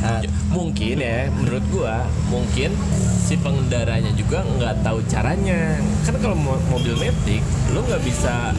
Ah, 0.00 0.20
Ya, 0.20 0.28
mungkin 0.50 0.96
ya 0.98 1.28
menurut 1.30 1.64
gua 1.68 1.96
mungkin 2.26 2.76
si 3.18 3.36
pengendaranya 3.36 4.12
juga 4.12 4.40
nggak 4.42 4.80
tahu 4.80 5.00
caranya 5.06 5.80
kan 6.02 6.14
kalau 6.18 6.36
mo- 6.36 6.60
mobil 6.68 6.92
metik 6.94 7.40
lu 7.70 7.80
nggak 7.80 8.00
bisa 8.00 8.52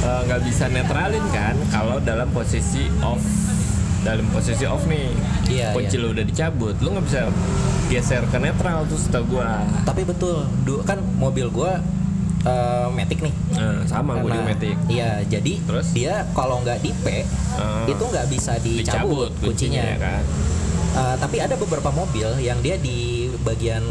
eh, 0.00 0.20
nggak 0.22 0.40
bisa 0.42 0.68
netralin 0.68 1.24
kan 1.30 1.56
kalau 1.68 1.96
dalam 1.98 2.28
posisi 2.28 2.92
off 3.00 3.24
dalam 3.98 4.28
posisi 4.28 4.62
off 4.64 4.84
nih 4.84 5.08
Iya, 5.48 5.72
kunci 5.72 5.96
iya. 5.96 6.02
lu 6.02 6.12
udah 6.12 6.22
dicabut 6.22 6.76
lu 6.78 6.92
nggak 6.92 7.06
bisa 7.06 7.20
geser 7.88 8.20
ke 8.22 8.36
netral 8.36 8.84
tuh 8.84 9.00
setahu 9.00 9.24
gua 9.32 9.64
Tapi 9.82 10.04
betul, 10.04 10.44
du- 10.62 10.84
kan 10.84 11.00
mobil 11.16 11.48
gua 11.48 11.80
eh, 12.40 12.86
Matic 12.88 13.18
nih. 13.20 13.34
nah, 13.52 13.82
sama 13.84 14.18
di 14.18 14.28
Nah, 14.28 14.44
Matic 14.44 14.76
Iya, 14.86 15.10
jadi 15.24 15.52
Terus? 15.60 15.86
dia 15.90 16.14
kalau 16.32 16.60
nggak 16.60 16.78
di 16.78 16.90
P 16.94 17.06
Ah. 17.54 17.82
itu 17.84 17.98
nggak 18.00 18.26
bisa 18.28 18.54
dicabut, 18.58 19.30
kuncinya. 19.36 19.82
ya 19.84 19.96
kan 19.96 20.22
Eh, 20.90 21.16
tapi 21.16 21.36
ada 21.36 21.54
beberapa 21.54 21.90
mobil 21.90 22.26
yang 22.38 22.58
dia 22.58 22.74
di 22.74 23.28
bagian 23.40 23.84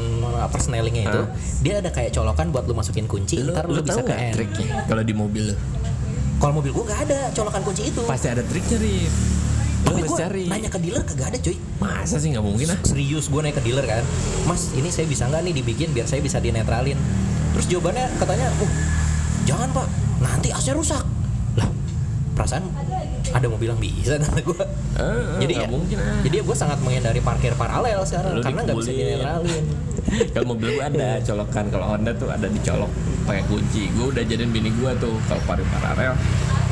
persnelingnya 0.47 1.03
itu, 1.05 1.21
Ah. 1.21 1.27
dia 1.61 1.73
ada 1.77 1.87
kayak 1.87 2.11
colokan 2.11 2.49
buat 2.49 2.65
lu 2.65 2.73
masukin 2.73 3.05
kunci, 3.05 3.39
lu, 3.39 3.53
ntar 3.53 3.63
lu 3.65 3.75
lu, 3.75 3.81
bisa 3.81 4.01
ke 4.01 4.11
N. 4.11 4.33
triknya 4.33 4.83
kalau 4.83 5.01
di 5.01 5.13
mobil 5.13 5.55
Kalau 6.37 6.53
mobil 6.53 6.69
gua 6.69 6.83
nggak 6.85 7.01
ada 7.07 7.19
colokan 7.31 7.61
kunci 7.63 7.83
itu. 7.85 8.01
pasti 8.03 8.27
ada 8.27 8.41
triknya 8.41 8.77
Rif 8.77 9.13
Tapi 9.79 10.01
gua 10.03 10.17
cari 10.19 10.43
nanya 10.45 10.67
ke 10.67 10.77
dealer 10.77 11.01
kagak 11.01 11.27
ada 11.29 11.39
cuy. 11.39 11.55
masa 11.77 12.17
sih 12.17 12.29
nggak 12.29 12.43
mungkin 12.43 12.67
ah 12.67 12.79
Serius 12.83 13.25
gue 13.25 13.41
naik 13.41 13.55
ke 13.55 13.63
dealer 13.63 13.85
kan, 13.85 14.03
Mas 14.43 14.73
ini 14.73 14.89
saya 14.89 15.05
bisa 15.05 15.25
nggak 15.25 15.41
nih 15.43 15.53
dibikin 15.55 15.89
biar 15.91 16.05
saya 16.05 16.19
bisa 16.19 16.37
dinetralin. 16.37 16.97
Terus 17.57 17.73
jawabannya 17.73 18.05
katanya, 18.21 18.47
uh 18.53 18.71
jangan 19.49 19.67
pak, 19.73 19.87
nanti 20.21 20.53
AC 20.53 20.77
rusak. 20.77 21.01
Lah, 21.57 21.65
perasaan 22.37 22.69
ada 23.33 23.47
mobil 23.49 23.73
yang 23.73 23.81
bisa 23.81 24.13
kata 24.21 24.45
gue. 24.45 24.61
Eh, 25.01 25.41
jadi 25.41 25.51
nggak 25.57 25.69
ya, 25.69 25.73
mungkin 25.73 25.97
ah. 25.97 26.21
jadi 26.21 26.35
gue 26.45 26.53
sangat 26.53 26.77
menghindari 26.85 27.17
parkir 27.17 27.57
paralel 27.57 28.05
sekarang 28.05 28.37
Lu 28.37 28.41
karena 28.45 28.61
nggak 28.61 28.77
bisa 28.77 28.91
dinetralin. 28.93 29.65
kalau 30.37 30.47
mobil 30.53 30.69
gua 30.77 30.85
ada 30.85 31.09
colokan. 31.25 31.65
Kalau 31.73 31.85
Honda 31.97 32.11
tuh 32.13 32.29
ada 32.29 32.45
dicolok 32.45 32.91
pakai 33.25 33.43
kunci. 33.49 33.89
Gua 33.97 34.05
udah 34.13 34.21
jadiin 34.21 34.53
bini 34.53 34.69
gua 34.77 34.93
tuh 35.01 35.17
kalau 35.25 35.41
parkir 35.49 35.65
paralel 35.73 36.13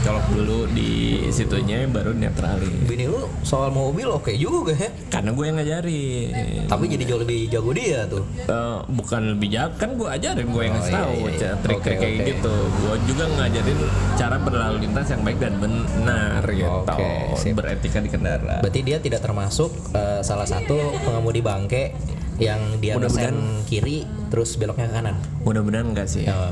colok 0.06 0.26
dulu 0.30 0.60
di 0.70 0.92
situnya 1.28 1.82
baru 1.88 2.14
netralin 2.14 2.86
Bini 2.86 3.06
lu 3.06 3.26
soal 3.42 3.74
mobil 3.74 4.06
oke 4.06 4.30
juga 4.32 4.72
ya. 4.72 4.94
karena 5.10 5.34
gue 5.34 5.44
yang 5.44 5.58
ngajarin 5.58 6.30
Tapi 6.66 6.84
jadi 6.88 7.04
jauh 7.06 7.20
lebih 7.20 7.40
jago 7.48 7.72
dia 7.72 8.06
tuh. 8.06 8.22
Eh, 8.38 8.78
bukan 8.88 9.34
lebih 9.34 9.50
jago 9.50 9.74
kan 9.76 9.90
gue 9.92 10.06
ajarin 10.08 10.46
gue 10.46 10.62
yang 10.62 10.74
Oh, 10.76 10.78
ngasih 10.78 10.94
tahu 10.94 11.14
iya, 11.16 11.32
iya. 11.32 11.52
trik 11.58 11.78
Oke, 11.78 11.90
kayak 11.90 12.04
oke. 12.12 12.26
gitu 12.28 12.56
gue 12.76 12.94
juga 13.08 13.24
ngajarin 13.32 13.80
cara 14.14 14.38
berlalu 14.38 14.78
lintas 14.80 15.08
yang 15.10 15.22
baik 15.22 15.38
dan 15.40 15.54
benar 15.58 16.42
gitu 16.46 16.80
Oke, 16.86 17.10
sip. 17.36 17.54
beretika 17.56 17.98
di 17.98 18.10
kendaraan 18.10 18.62
Berarti 18.62 18.80
dia 18.82 18.98
tidak 19.00 19.22
termasuk 19.22 19.74
eh, 19.92 20.22
salah 20.22 20.46
satu 20.46 20.76
pengemudi 21.02 21.42
bangke 21.42 21.96
yang 22.38 22.60
dia 22.78 22.94
Mudah-mudahan. 22.94 23.64
kiri 23.64 24.04
terus 24.28 24.56
beloknya 24.56 24.86
ke 24.86 24.94
kanan. 24.94 25.16
mudah-mudahan 25.42 25.88
enggak 25.88 26.04
sih 26.06 26.28
Oh, 26.28 26.52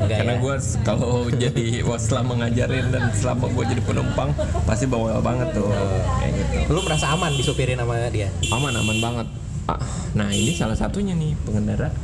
enggak 0.00 0.18
karena 0.18 0.34
ya? 0.34 0.40
gue 0.40 0.54
kalau 0.82 1.12
jadi 1.42 1.66
wah 1.82 1.96
selama 1.96 2.32
ngajarin 2.40 2.90
dan 2.90 3.02
selama 3.12 3.46
gue 3.48 3.64
jadi 3.68 3.82
penumpang 3.82 4.34
pasti 4.64 4.84
bawel 4.84 5.20
banget 5.20 5.52
tuh 5.52 5.70
kayak 6.18 6.32
gitu 6.34 6.56
Lu 6.68 6.82
merasa 6.82 7.10
aman 7.10 7.30
disupirin 7.32 7.76
sama 7.76 7.94
dia? 8.08 8.26
aman 8.48 8.74
aman 8.74 8.98
banget 8.98 9.26
Ah, 9.64 9.78
nah 10.12 10.26
ini 10.28 10.50
salah 10.50 10.74
satunya 10.74 11.14
nih 11.14 11.30
pengendara 11.40 11.94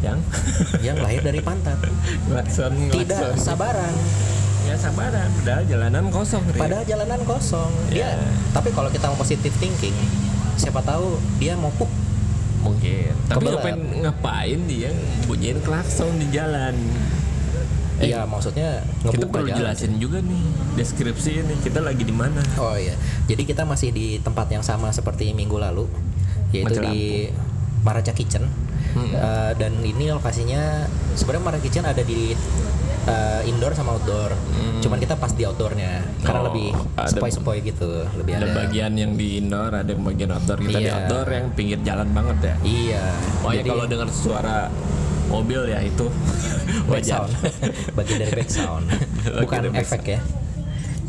yang 0.00 0.16
yang 0.86 0.96
lahir 0.96 1.20
dari 1.20 1.36
pantat. 1.38 1.76
Tidak 2.24 3.36
sabaran. 3.36 3.92
ya 4.64 4.72
sabaran 4.74 5.28
padahal 5.36 5.64
jalanan 5.66 6.04
kosong. 6.08 6.40
Padahal 6.50 6.80
jalanan 6.82 7.20
kosong. 7.22 7.68
Dia 7.88 8.08
Ya. 8.08 8.24
tapi 8.50 8.72
kalau 8.72 8.88
kita 8.88 9.04
mau 9.06 9.18
positive 9.18 9.52
thinking, 9.54 9.92
siapa 10.56 10.80
tahu 10.80 11.20
dia 11.36 11.52
mau 11.54 11.68
pup. 11.70 11.92
Mungkin 12.64 13.12
tapi 13.28 13.44
Kebelet. 13.44 13.54
ngapain 13.54 13.78
ngapain 14.00 14.60
dia 14.64 14.90
bunyiin 15.24 15.60
klakson 15.60 16.16
di 16.16 16.32
jalan 16.32 16.72
Eh, 17.94 18.10
Iya, 18.10 18.26
maksudnya 18.26 18.82
kita 19.06 19.30
perlu 19.30 19.46
jalan. 19.46 19.70
jelasin 19.70 20.02
juga 20.02 20.18
nih 20.18 20.42
deskripsi 20.74 21.46
ini 21.46 21.54
kita 21.62 21.78
lagi 21.78 22.02
di 22.02 22.10
mana 22.10 22.42
Oh 22.58 22.74
iya. 22.74 22.98
Jadi 23.24 23.46
kita 23.46 23.62
masih 23.62 23.94
di 23.94 24.18
tempat 24.18 24.50
yang 24.50 24.66
sama 24.66 24.90
seperti 24.90 25.30
minggu 25.30 25.54
lalu, 25.54 25.86
yaitu 26.50 26.74
di 26.82 27.30
Maraca 27.86 28.10
Kitchen. 28.10 28.50
Hmm. 28.98 29.14
Eh, 29.14 29.52
dan 29.54 29.78
ini 29.78 30.10
lokasinya 30.10 30.90
sebenarnya 31.14 31.44
Maraca 31.46 31.62
Kitchen 31.62 31.86
ada 31.86 32.02
di 32.02 32.34
eh, 33.04 33.40
indoor 33.44 33.72
sama 33.72 33.94
outdoor. 33.94 34.32
Cuman 34.78 34.96
kita 34.96 35.14
pas 35.14 35.30
di 35.30 35.42
outdoornya 35.42 36.04
karena 36.20 36.32
Hmm. 36.34 36.40
Oh, 36.40 36.46
lebih 36.46 36.68
sepoi-sepoi 37.06 37.58
gitu, 37.62 37.90
lebih 38.14 38.32
ada 38.34 38.46
ada. 38.46 38.54
bagian 38.58 38.92
yang 38.92 39.12
di 39.14 39.38
indoor 39.38 39.72
ada 39.72 39.86
yang 39.86 40.02
bagian 40.02 40.30
outdoor 40.30 40.58
kita 40.58 40.78
di 40.78 40.84
Iya. 40.84 40.94
outdoor 40.98 41.26
yang 41.26 41.46
pinggir 41.50 41.78
jalan 41.80 42.08
banget 42.10 42.36
ya 42.42 42.54
Iya. 42.62 43.04
oh 43.40 43.50
ya 43.50 43.62
kalau 43.62 43.84
dengar 43.84 44.08
suara 44.08 44.68
mobil 45.26 45.60
ya 45.66 45.80
itu 45.80 46.06
wajar 46.90 47.24
sound. 47.24 47.32
bagian 47.92 48.18
dari 48.20 48.32
back 48.34 48.50
sound. 48.50 48.84
Bukan 49.34 49.56
dari 49.58 49.70
back 49.70 49.84
efek 49.84 50.02
ya. 50.06 50.20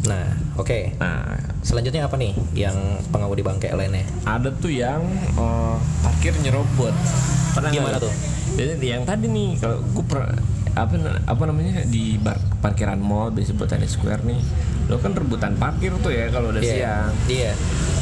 Nah, 0.05 0.27
oke. 0.55 0.79
nah 0.95 1.33
Selanjutnya 1.59 2.05
apa 2.05 2.13
nih 2.13 2.29
yang 2.53 2.77
pengemudi 3.09 3.41
bangke 3.41 3.67
lainnya? 3.67 4.05
ada 4.23 4.53
tuh 4.53 4.69
yang 4.69 5.01
eh, 5.33 5.75
parkir 5.99 6.31
nyerobot 6.39 6.93
pernah 7.51 7.71
Gimana 7.71 7.97
tuh? 7.97 8.13
jadi 8.53 8.85
yang 8.91 9.03
tadi 9.03 9.25
nih 9.25 9.57
kalau 9.57 9.81
gue 9.81 10.05
per, 10.05 10.37
apa 10.75 10.93
apa 11.25 11.43
namanya 11.45 11.81
di 11.83 12.15
bar, 12.15 12.35
parkiran 12.59 12.99
mall 12.99 13.31
biasa 13.31 13.51
Botanic 13.53 13.87
Square 13.87 14.21
nih 14.21 14.39
lo 14.85 14.99
kan 14.99 15.11
rebutan 15.11 15.55
parkir 15.55 15.95
tuh 15.97 16.11
ya 16.11 16.27
kalau 16.29 16.51
udah 16.51 16.59
Iya. 16.59 16.69
siang 16.69 17.11
Iya. 17.25 17.51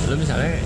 lu 0.04 0.18
misalnya 0.18 0.58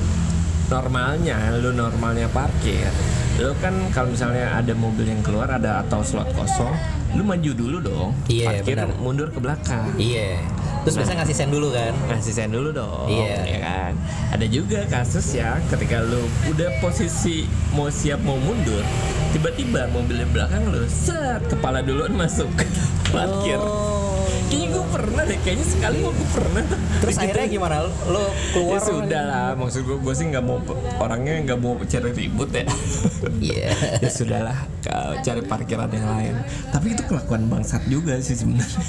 normalnya 0.67 1.37
lu 1.55 1.71
normalnya 1.71 2.27
parkir 2.29 2.89
lu 3.37 3.53
kan 3.55 3.75
kalau 3.91 4.09
misalnya 4.09 4.49
ada 4.51 4.73
mobil 4.73 5.05
yang 5.05 5.21
keluar 5.21 5.47
ada 5.47 5.79
atau 5.79 6.01
slot 6.01 6.31
kosong 6.33 6.73
lu 7.11 7.21
maju 7.21 7.51
dulu 7.53 7.77
dong 7.79 8.09
Iya, 8.25 8.45
parkir 8.51 8.75
benar. 8.75 8.97
mundur 8.97 9.29
ke 9.29 9.39
belakang 9.39 9.93
Iya. 9.95 10.41
Terus 10.87 10.95
biasanya 10.95 11.17
ngasih 11.19 11.35
sen 11.35 11.49
dulu 11.49 11.67
kan? 11.69 11.91
ngasih 12.07 12.31
sen 12.31 12.47
dulu 12.47 12.69
dong 12.71 13.07
Iya. 13.07 13.35
ya 13.43 13.57
kan 13.59 13.91
ada 14.29 14.45
juga 14.45 14.79
kasus 14.87 15.27
ya 15.33 15.59
ketika 15.67 15.99
lu 15.99 16.23
udah 16.47 16.71
posisi 16.79 17.43
mau 17.69 17.87
siap 17.87 18.19
mau 18.21 18.35
mundur 18.37 18.83
tiba-tiba 19.29 19.87
mobil 19.89 20.15
di 20.17 20.27
belakang 20.29 20.63
lu 20.65 20.87
set 20.87 21.43
kepala 21.45 21.79
duluan 21.81 22.15
masuk 22.15 22.47
parkir 23.11 23.59
Oh. 23.59 24.23
kayaknya 24.47 24.67
gue 24.69 24.85
pernah 24.89 25.23
deh 25.23 25.39
kayaknya 25.41 25.65
sekali 25.65 25.97
gue 25.99 26.13
pernah 26.29 26.61
tuh 26.63 26.79
Terus 26.97 27.13
Digituin. 27.13 27.23
akhirnya 27.27 27.47
gimana? 27.49 27.75
Lo 28.05 28.23
keluar? 28.49 28.71
Ya 28.71 28.79
sudah 28.81 29.23
lah, 29.23 29.49
maksud 29.53 29.81
gue 29.83 29.97
gue 29.97 30.13
sih 30.13 30.25
nggak 30.25 30.39
mau 30.41 30.57
orangnya 30.97 31.33
nggak 31.43 31.59
mau 31.59 31.75
cari 31.77 32.09
ribut 32.11 32.49
ya. 32.49 32.63
Iya. 33.43 33.69
ya 34.03 34.09
sudahlah, 34.09 34.57
cari 35.19 35.41
parkiran 35.43 35.89
yang 35.89 36.07
lain. 36.07 36.35
Tapi 36.69 36.87
itu 36.89 37.03
kelakuan 37.03 37.43
bangsat 37.45 37.83
juga 37.85 38.15
sih 38.17 38.33
sebenarnya. 38.33 38.81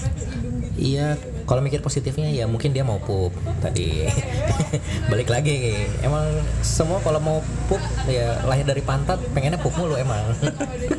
Iya, 0.79 1.19
kalau 1.43 1.59
mikir 1.59 1.83
positifnya 1.83 2.31
ya 2.31 2.47
mungkin 2.47 2.71
dia 2.71 2.87
mau 2.87 3.03
pup 3.03 3.35
tadi. 3.59 4.07
Balik 5.11 5.27
lagi, 5.27 5.91
emang 6.07 6.25
semua 6.63 7.03
kalau 7.03 7.19
mau 7.19 7.39
pup 7.67 7.83
ya 8.07 8.39
lahir 8.47 8.63
dari 8.63 8.81
pantat 8.81 9.19
pengennya 9.35 9.59
pup 9.59 9.75
mulu 9.75 9.99
emang. 9.99 10.23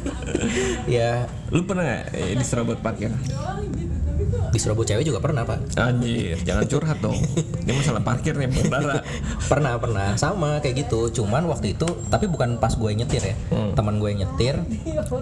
ya 1.00 1.26
Lu 1.50 1.64
pernah 1.64 1.88
nggak 1.88 2.04
eh, 2.12 2.36
diserobot 2.36 2.80
parkir? 2.84 3.10
diserobot 4.50 4.86
cewek 4.86 5.06
juga 5.06 5.22
pernah 5.22 5.46
pak. 5.46 5.78
Anjir, 5.78 6.38
jangan 6.42 6.66
curhat 6.66 6.98
dong. 7.00 7.16
Ini 7.64 7.72
masalah 7.72 8.02
parkir 8.02 8.34
nih, 8.34 8.50
pengendara. 8.50 9.06
Pernah 9.52 9.78
pernah 9.78 10.08
sama 10.18 10.58
kayak 10.58 10.86
gitu. 10.86 11.22
Cuman 11.22 11.46
waktu 11.46 11.78
itu 11.78 11.86
tapi 12.10 12.26
bukan 12.26 12.58
pas 12.58 12.74
gue 12.74 12.92
nyetir 12.94 13.22
ya. 13.22 13.36
Hmm. 13.54 13.78
Teman 13.78 14.02
gue 14.02 14.10
nyetir 14.10 14.58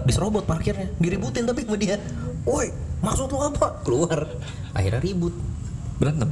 diserobot 0.08 0.48
parkirnya, 0.48 0.88
diributin 0.96 1.44
tapi 1.44 1.64
sama 1.68 1.76
dia. 1.76 2.00
Woi, 2.48 2.72
maksud 2.98 3.26
lu 3.26 3.38
apa? 3.40 3.80
Keluar. 3.80 4.26
Akhirnya 4.72 4.98
ribut. 4.98 5.34
Berantem. 5.96 6.30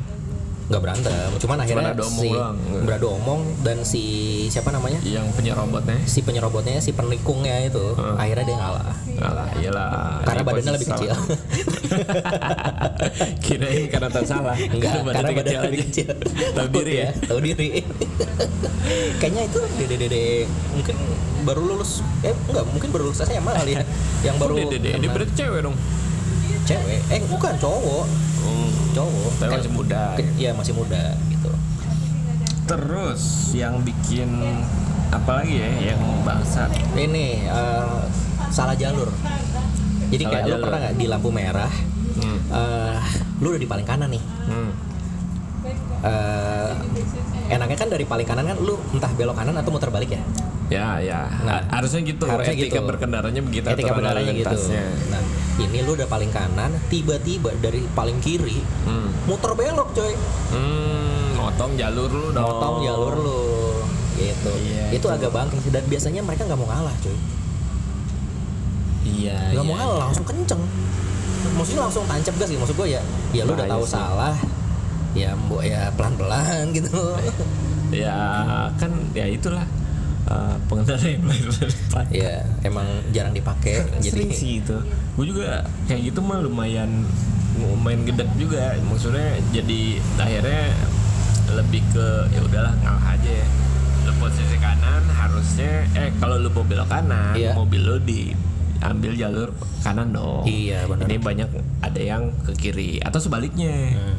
nggak 0.67 0.83
berantem 0.83 1.31
cuman 1.39 1.63
akhirnya 1.63 1.95
adu 1.95 2.03
omong 2.03 2.19
si 2.19 2.27
doang. 2.29 2.57
beradu 2.83 3.07
omong 3.15 3.41
dan 3.63 3.79
si 3.87 4.03
siapa 4.51 4.75
namanya 4.75 4.99
Yang 4.99 5.31
penyerobotnya 5.33 5.95
si 6.03 6.27
penyerobotnya 6.27 6.83
si 6.83 6.91
penikungnya 6.91 7.63
itu 7.63 7.95
akhirnya 8.19 8.43
dia 8.45 8.57
ngalah 8.59 8.91
Alah, 9.17 9.47
iyalah. 9.57 10.27
karena 10.27 10.43
badannya 10.43 10.73
lebih 10.75 10.89
kecil 10.91 11.11
salah. 11.15 11.23
Kirain 13.47 13.87
karena 13.87 14.09
tak 14.11 14.25
salah. 14.27 14.59
enggak 14.59 14.91
karena 15.07 15.31
badannya 15.31 15.61
lebih 15.71 15.81
kecil 15.87 16.09
Tahu 16.51 16.69
diri 16.75 16.95
ya. 16.99 17.09
tahu 17.15 17.39
diri 17.39 17.69
kayaknya 19.23 19.43
itu 19.47 19.59
dede 19.79 19.97
dede 20.01 20.25
mungkin 20.73 20.97
baru 21.43 21.63
lulus 21.65 22.03
eh 22.23 22.35
enggak 22.45 22.65
mungkin 22.67 22.89
baru 22.91 23.03
lulus 23.07 23.23
SMA 23.23 23.53
kali 23.55 23.73
ya 23.73 23.85
yang 24.25 24.37
baru 24.37 24.67
dede, 24.67 24.83
dia 24.83 24.99
kena 24.99 25.15
berarti 25.15 25.33
cewek 25.37 25.61
dong. 25.63 25.77
Cewek 26.67 27.01
eh 27.09 27.21
bukan 27.25 27.55
cowok 27.57 28.05
Hmm. 28.37 28.71
cowok 28.93 29.31
Tapi 29.37 29.49
Kan- 29.49 29.59
masih 29.59 29.73
muda. 29.73 30.03
ke- 30.15 30.35
iya 30.37 30.51
masih 30.53 30.73
muda 30.73 31.03
gitu 31.29 31.51
Terus 32.65 33.23
yang 33.53 33.79
bikin 33.81 34.31
apa 35.09 35.39
lagi 35.39 35.55
ya 35.57 35.71
yang 35.89 36.03
bangsat? 36.23 36.71
ini 36.95 37.43
eh, 37.43 37.99
salah 38.49 38.75
jalur 38.75 39.11
jadi 40.07 40.19
Salah 40.21 40.33
kayak 40.33 40.45
lu 40.45 40.51
jalur. 40.53 40.65
pernah 40.65 40.79
nggak 40.81 40.95
di 40.95 41.07
lampu 41.07 41.29
merah 41.31 41.73
Hmm. 42.17 42.39
eh, 42.49 42.99
lu 43.39 43.47
udah 43.49 43.61
di 43.61 43.69
paling 43.69 43.85
kanan 43.85 44.09
nih 44.09 44.23
Hmm. 44.45 44.71
Eh, 45.99 46.71
enaknya 47.49 47.77
kan 47.77 47.89
dari 47.89 48.05
paling 48.05 48.23
kanan 48.23 48.45
kan 48.45 48.57
lu 48.57 48.79
entah 48.93 49.11
belok 49.11 49.35
kanan 49.35 49.55
atau 49.55 49.71
muter 49.71 49.89
balik 49.89 50.11
ya 50.13 50.23
Ya, 50.67 50.99
ya. 50.99 51.21
Nah, 51.41 51.63
harusnya 51.69 52.03
gitu. 52.05 52.27
harusnya 52.27 52.53
Etika 52.53 52.79
gitu. 52.79 52.87
berkendaranya 52.87 53.39
begitu. 53.41 53.63
etika 53.65 53.93
bendaranya 53.93 54.31
gitu 54.31 54.57
nah 55.09 55.23
ini 55.59 55.79
lu 55.81 55.93
udah 55.93 56.05
paling 56.05 56.29
kanan 56.29 56.71
tiba-tiba 56.87 57.53
dari 57.57 57.85
paling 57.91 58.19
kiri 58.19 58.61
Hmm. 58.83 59.09
muter 59.25 59.53
belok 59.53 59.89
coy 59.91 60.13
Hmm, 60.49 61.35
motong 61.35 61.73
jalur 61.75 62.09
lu 62.09 62.29
dong. 62.31 62.43
motong 62.43 62.77
jalur 62.83 63.15
lu 63.17 63.43
gitu 64.15 64.53
Iya, 64.63 64.85
itu 64.91 64.97
itu. 64.99 65.07
agak 65.07 65.29
bangkit 65.31 65.61
sih. 65.61 65.71
dan 65.71 65.85
biasanya 65.85 66.21
mereka 66.21 66.45
nggak 66.45 66.57
mau 66.57 66.67
ngalah 66.67 66.95
cuy 66.99 67.17
Iya. 69.03 69.39
nggak 69.51 69.63
iya. 69.63 69.71
mau 69.71 69.77
ngalah 69.77 69.97
langsung 70.05 70.25
kenceng 70.25 70.63
maksudnya 71.55 71.83
langsung 71.83 72.05
tancap 72.05 72.35
gas 72.37 72.49
gitu 72.49 72.59
maksud 72.59 72.77
gue 72.77 72.89
ya 72.91 73.03
ya 73.33 73.43
lu 73.43 73.53
udah 73.53 73.65
Bahaya 73.65 73.73
tahu 73.73 73.85
sih. 73.85 73.95
salah 73.95 74.37
ya 75.15 75.31
mbok 75.35 75.63
ya 75.63 75.89
pelan 75.93 76.15
pelan 76.15 76.65
gitu 76.71 76.93
Ya 77.87 78.19
kan 78.77 78.91
ya 79.15 79.25
itulah 79.25 79.63
eh, 80.27 80.55
pengendara 80.67 81.07
yang 81.07 81.25
lahir 81.25 81.47
dari 81.49 81.73
depan. 81.73 82.05
ya 82.11 82.35
emang 82.63 82.87
jarang 83.11 83.33
dipakai 83.33 83.75
jadi 83.99 84.11
Sering 84.11 84.33
sih 84.33 84.53
itu. 84.61 84.77
Gue 85.15 85.27
juga 85.27 85.63
kayak 85.87 86.01
gitu 86.05 86.21
mah 86.21 86.43
lumayan 86.43 87.07
lumayan 87.57 88.05
gedek 88.05 88.29
juga. 88.37 88.75
Maksudnya 88.83 89.39
jadi 89.51 89.81
akhirnya 90.17 90.63
lebih 91.55 91.83
ke 91.95 92.07
ya 92.31 92.41
udahlah 92.43 92.75
ngalah 92.83 93.15
aja 93.15 93.31
ya. 93.31 93.47
Lu 94.05 94.13
posisi 94.19 94.57
kanan 94.59 95.03
harusnya 95.07 95.87
eh 95.95 96.11
kalau 96.19 96.37
lu 96.37 96.51
mau 96.51 96.63
belok 96.63 96.87
kanan, 96.87 97.35
Iya. 97.35 97.55
mobil 97.55 97.81
lu 97.81 97.97
di 97.99 98.31
ambil 98.77 99.17
jalur 99.17 99.51
kanan 99.81 100.13
dong. 100.13 100.45
Iya, 100.45 100.85
benar. 100.85 101.09
Ini 101.09 101.17
banyak 101.17 101.49
ada 101.81 102.01
yang 102.01 102.29
ke 102.45 102.53
kiri 102.55 103.01
atau 103.01 103.17
sebaliknya. 103.17 103.97
Hmm. 103.97 104.17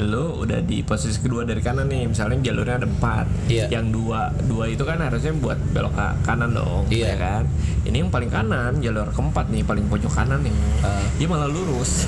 Lu 0.00 0.40
udah 0.40 0.64
di 0.64 0.80
posisi 0.80 1.20
kedua 1.20 1.44
dari 1.44 1.60
kanan 1.60 1.84
nih, 1.84 2.08
misalnya 2.08 2.40
jalurnya 2.40 2.80
ada 2.80 2.88
empat, 2.88 3.26
Iya. 3.50 3.66
yang 3.68 3.90
dua 3.90 4.32
dua 4.46 4.64
itu 4.64 4.80
kan 4.80 4.96
harusnya 4.96 5.34
buat 5.34 5.58
belok 5.74 5.92
ke 5.92 6.06
kanan 6.24 6.56
dong, 6.56 6.88
Iya. 6.88 7.12
ya 7.12 7.16
kan? 7.18 7.42
Ini 7.82 7.96
yang 8.00 8.12
paling 8.12 8.30
kanan, 8.30 8.78
jalur 8.78 9.10
keempat 9.10 9.50
nih, 9.50 9.60
paling 9.60 9.84
pojok 9.90 10.08
kanan 10.08 10.40
nih, 10.40 10.54
Ah. 10.80 11.04
dia 11.18 11.26
malah 11.26 11.50
lurus. 11.50 12.06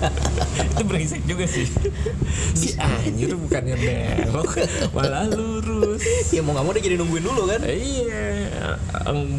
itu 0.70 0.82
brengsek 0.86 1.26
juga 1.26 1.44
sih. 1.44 1.66
Si 2.54 2.78
anjir 2.78 3.34
bukannya 3.34 3.74
belok, 3.74 4.50
malah 4.94 5.26
lurus. 5.26 5.89
ya 6.34 6.40
mau 6.40 6.52
nggak 6.56 6.64
mau 6.64 6.72
dia 6.72 6.82
jadi 6.84 6.96
nungguin 6.96 7.24
dulu 7.24 7.42
kan 7.50 7.60
iya, 7.66 8.76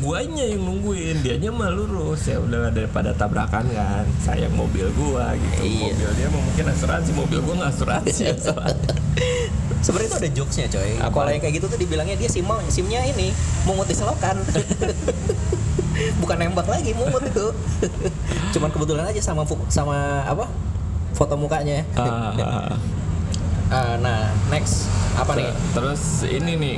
guanya 0.02 0.44
yang 0.46 0.62
nungguin, 0.62 1.24
dianya 1.24 1.50
mah 1.54 1.70
lurus 1.72 2.28
ya 2.28 2.38
udah 2.42 2.70
daripada 2.74 3.16
tabrakan 3.16 3.66
kan. 3.72 4.06
Sayang 4.22 4.54
mobil 4.54 4.90
gua 4.98 5.34
gitu. 5.38 5.62
Iya. 5.64 5.94
Mobil 5.94 6.10
dia 6.20 6.28
mah 6.28 6.42
mungkin 6.42 6.66
asuransi, 6.68 7.10
mobil 7.16 7.40
gua 7.42 7.54
nggak 7.64 7.72
asuransi. 7.72 8.24
sebenarnya 9.82 10.08
itu 10.14 10.18
ada 10.22 10.30
jokesnya 10.30 10.68
coy 10.70 10.92
Apa? 11.02 11.10
kalau 11.10 11.30
yang 11.34 11.42
kayak 11.42 11.56
gitu 11.58 11.66
tuh 11.68 11.80
dibilangnya 11.82 12.16
dia 12.16 12.30
sim 12.30 12.46
simnya 12.70 13.02
ini 13.02 13.34
mungut 13.66 13.90
di 13.90 13.98
selokan 13.98 14.38
bukan 16.22 16.38
nembak 16.38 16.70
lagi 16.70 16.94
mungut 16.94 17.26
itu 17.26 17.48
cuman 18.54 18.70
kebetulan 18.70 19.06
aja 19.10 19.22
sama 19.22 19.44
sama 19.74 20.22
apa 20.30 20.46
foto 21.18 21.34
mukanya 21.36 21.82
Ah, 21.98 22.78
Ah, 23.72 23.96
nah 24.04 24.28
next 24.52 24.92
apa 25.16 25.32
nih 25.40 25.48
Terus 25.72 26.28
ini 26.28 26.60
nih 26.60 26.76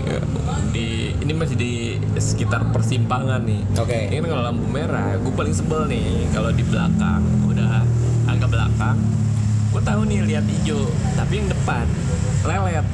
di 0.69 1.09
ini 1.17 1.33
masih 1.33 1.57
di 1.57 1.97
sekitar 2.17 2.69
persimpangan 2.69 3.41
nih. 3.41 3.62
Oke. 3.81 4.13
Ini 4.13 4.21
kan 4.21 4.29
kalau 4.29 4.43
lampu 4.53 4.65
merah, 4.69 5.17
gue 5.17 5.33
paling 5.33 5.53
sebel 5.57 5.89
nih 5.89 6.29
kalau 6.29 6.53
di 6.53 6.62
belakang 6.62 7.21
udah 7.50 7.81
agak 8.29 8.50
belakang, 8.50 8.97
gue 9.73 9.81
tahu 9.81 10.01
nih 10.05 10.19
lihat 10.25 10.45
hijau, 10.45 10.85
tapi 11.17 11.41
yang 11.41 11.50
depan 11.50 11.85
lelet. 12.45 12.85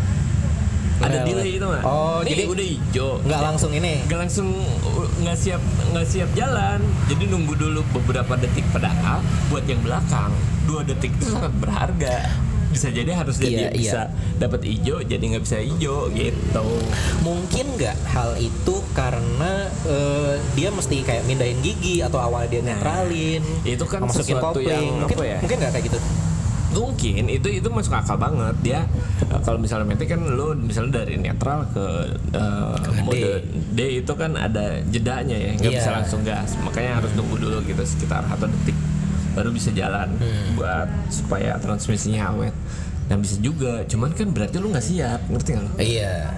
Ada 1.00 1.24
delay 1.24 1.56
itu 1.56 1.64
nggak? 1.64 1.84
Oh, 1.88 2.20
Nih, 2.20 2.36
jadi 2.36 2.44
udah 2.52 2.66
hijau. 2.76 3.10
nggak 3.24 3.40
langsung 3.40 3.72
ini 3.72 4.04
Nggak 4.04 4.20
langsung 4.20 4.52
uh, 4.84 5.08
nggak 5.24 5.38
siap 5.40 5.62
nggak 5.96 6.08
siap 6.08 6.30
jalan. 6.36 6.84
Jadi 7.08 7.24
nunggu 7.32 7.56
dulu 7.56 7.88
beberapa 7.96 8.36
detik 8.36 8.68
padahal 8.76 9.24
buat 9.48 9.64
yang 9.64 9.80
belakang 9.80 10.36
dua 10.68 10.84
detik 10.84 11.16
itu 11.16 11.32
sangat 11.32 11.56
berharga. 11.56 12.49
Bisa 12.70 12.88
jadi 12.88 13.12
harus 13.12 13.36
Iya, 13.38 13.46
dia 13.46 13.58
iya. 13.58 13.70
bisa 13.72 14.02
dapat 14.38 14.62
hijau 14.64 15.02
jadi 15.02 15.20
nggak 15.26 15.44
bisa 15.44 15.58
hijau 15.58 16.08
gitu. 16.12 16.66
mungkin 17.20 17.66
nggak 17.76 17.98
hal 18.08 18.36
itu 18.36 18.76
karena 18.92 19.52
eh, 19.84 20.34
dia 20.54 20.70
mesti 20.70 21.02
kayak 21.02 21.24
mindahin 21.24 21.60
gigi 21.60 22.00
atau 22.00 22.18
awalnya 22.18 22.50
dia 22.50 22.62
netralin 22.64 23.44
itu 23.64 23.84
kan 23.84 24.02
masukin 24.02 24.36
sesuatu 24.36 24.58
kopling 24.58 24.70
yang 24.70 24.86
mungkin 24.98 25.18
apa 25.18 25.26
ya? 25.26 25.38
mungkin 25.40 25.58
nggak 25.58 25.74
kayak 25.74 25.86
gitu 25.88 26.00
Mungkin 26.70 27.26
itu 27.28 27.50
itu 27.50 27.66
masuk 27.66 27.90
akal 27.92 28.14
banget 28.16 28.54
dia 28.62 28.82
eh, 29.26 29.42
kalau 29.42 29.58
misalnya 29.58 29.90
metik 29.90 30.06
kan 30.08 30.22
lo 30.22 30.54
misalnya 30.54 31.02
dari 31.02 31.18
netral 31.18 31.66
ke 31.68 31.86
eh, 32.30 32.74
Ke 32.78 32.90
mode 33.02 33.18
D. 33.18 33.26
D. 33.74 33.80
itu 34.00 34.14
kan 34.14 34.38
ada 34.38 34.78
jedanya 34.86 35.34
ya 35.34 35.52
nggak 35.58 35.72
Iya. 35.72 35.80
bisa 35.82 35.90
langsung 35.92 36.22
gas 36.22 36.54
makanya 36.60 37.02
harus 37.02 37.10
nunggu 37.18 37.36
dulu 37.36 37.58
gitu 37.66 37.82
sekitar 37.82 38.22
satu 38.24 38.46
detik 38.46 38.78
baru 39.32 39.50
bisa 39.50 39.70
jalan 39.70 40.10
Hmm. 40.12 40.56
buat 40.56 40.88
supaya 41.08 41.56
transmisinya 41.56 42.30
awet. 42.30 42.56
Dan 43.06 43.20
bisa 43.20 43.38
juga 43.38 43.82
cuman 43.84 44.12
kan 44.12 44.30
berarti 44.30 44.56
lu 44.56 44.70
nggak 44.70 44.86
siap 44.86 45.22
ngerti 45.26 45.50
nggak 45.52 45.66
lo 45.66 45.72
iya. 45.80 46.30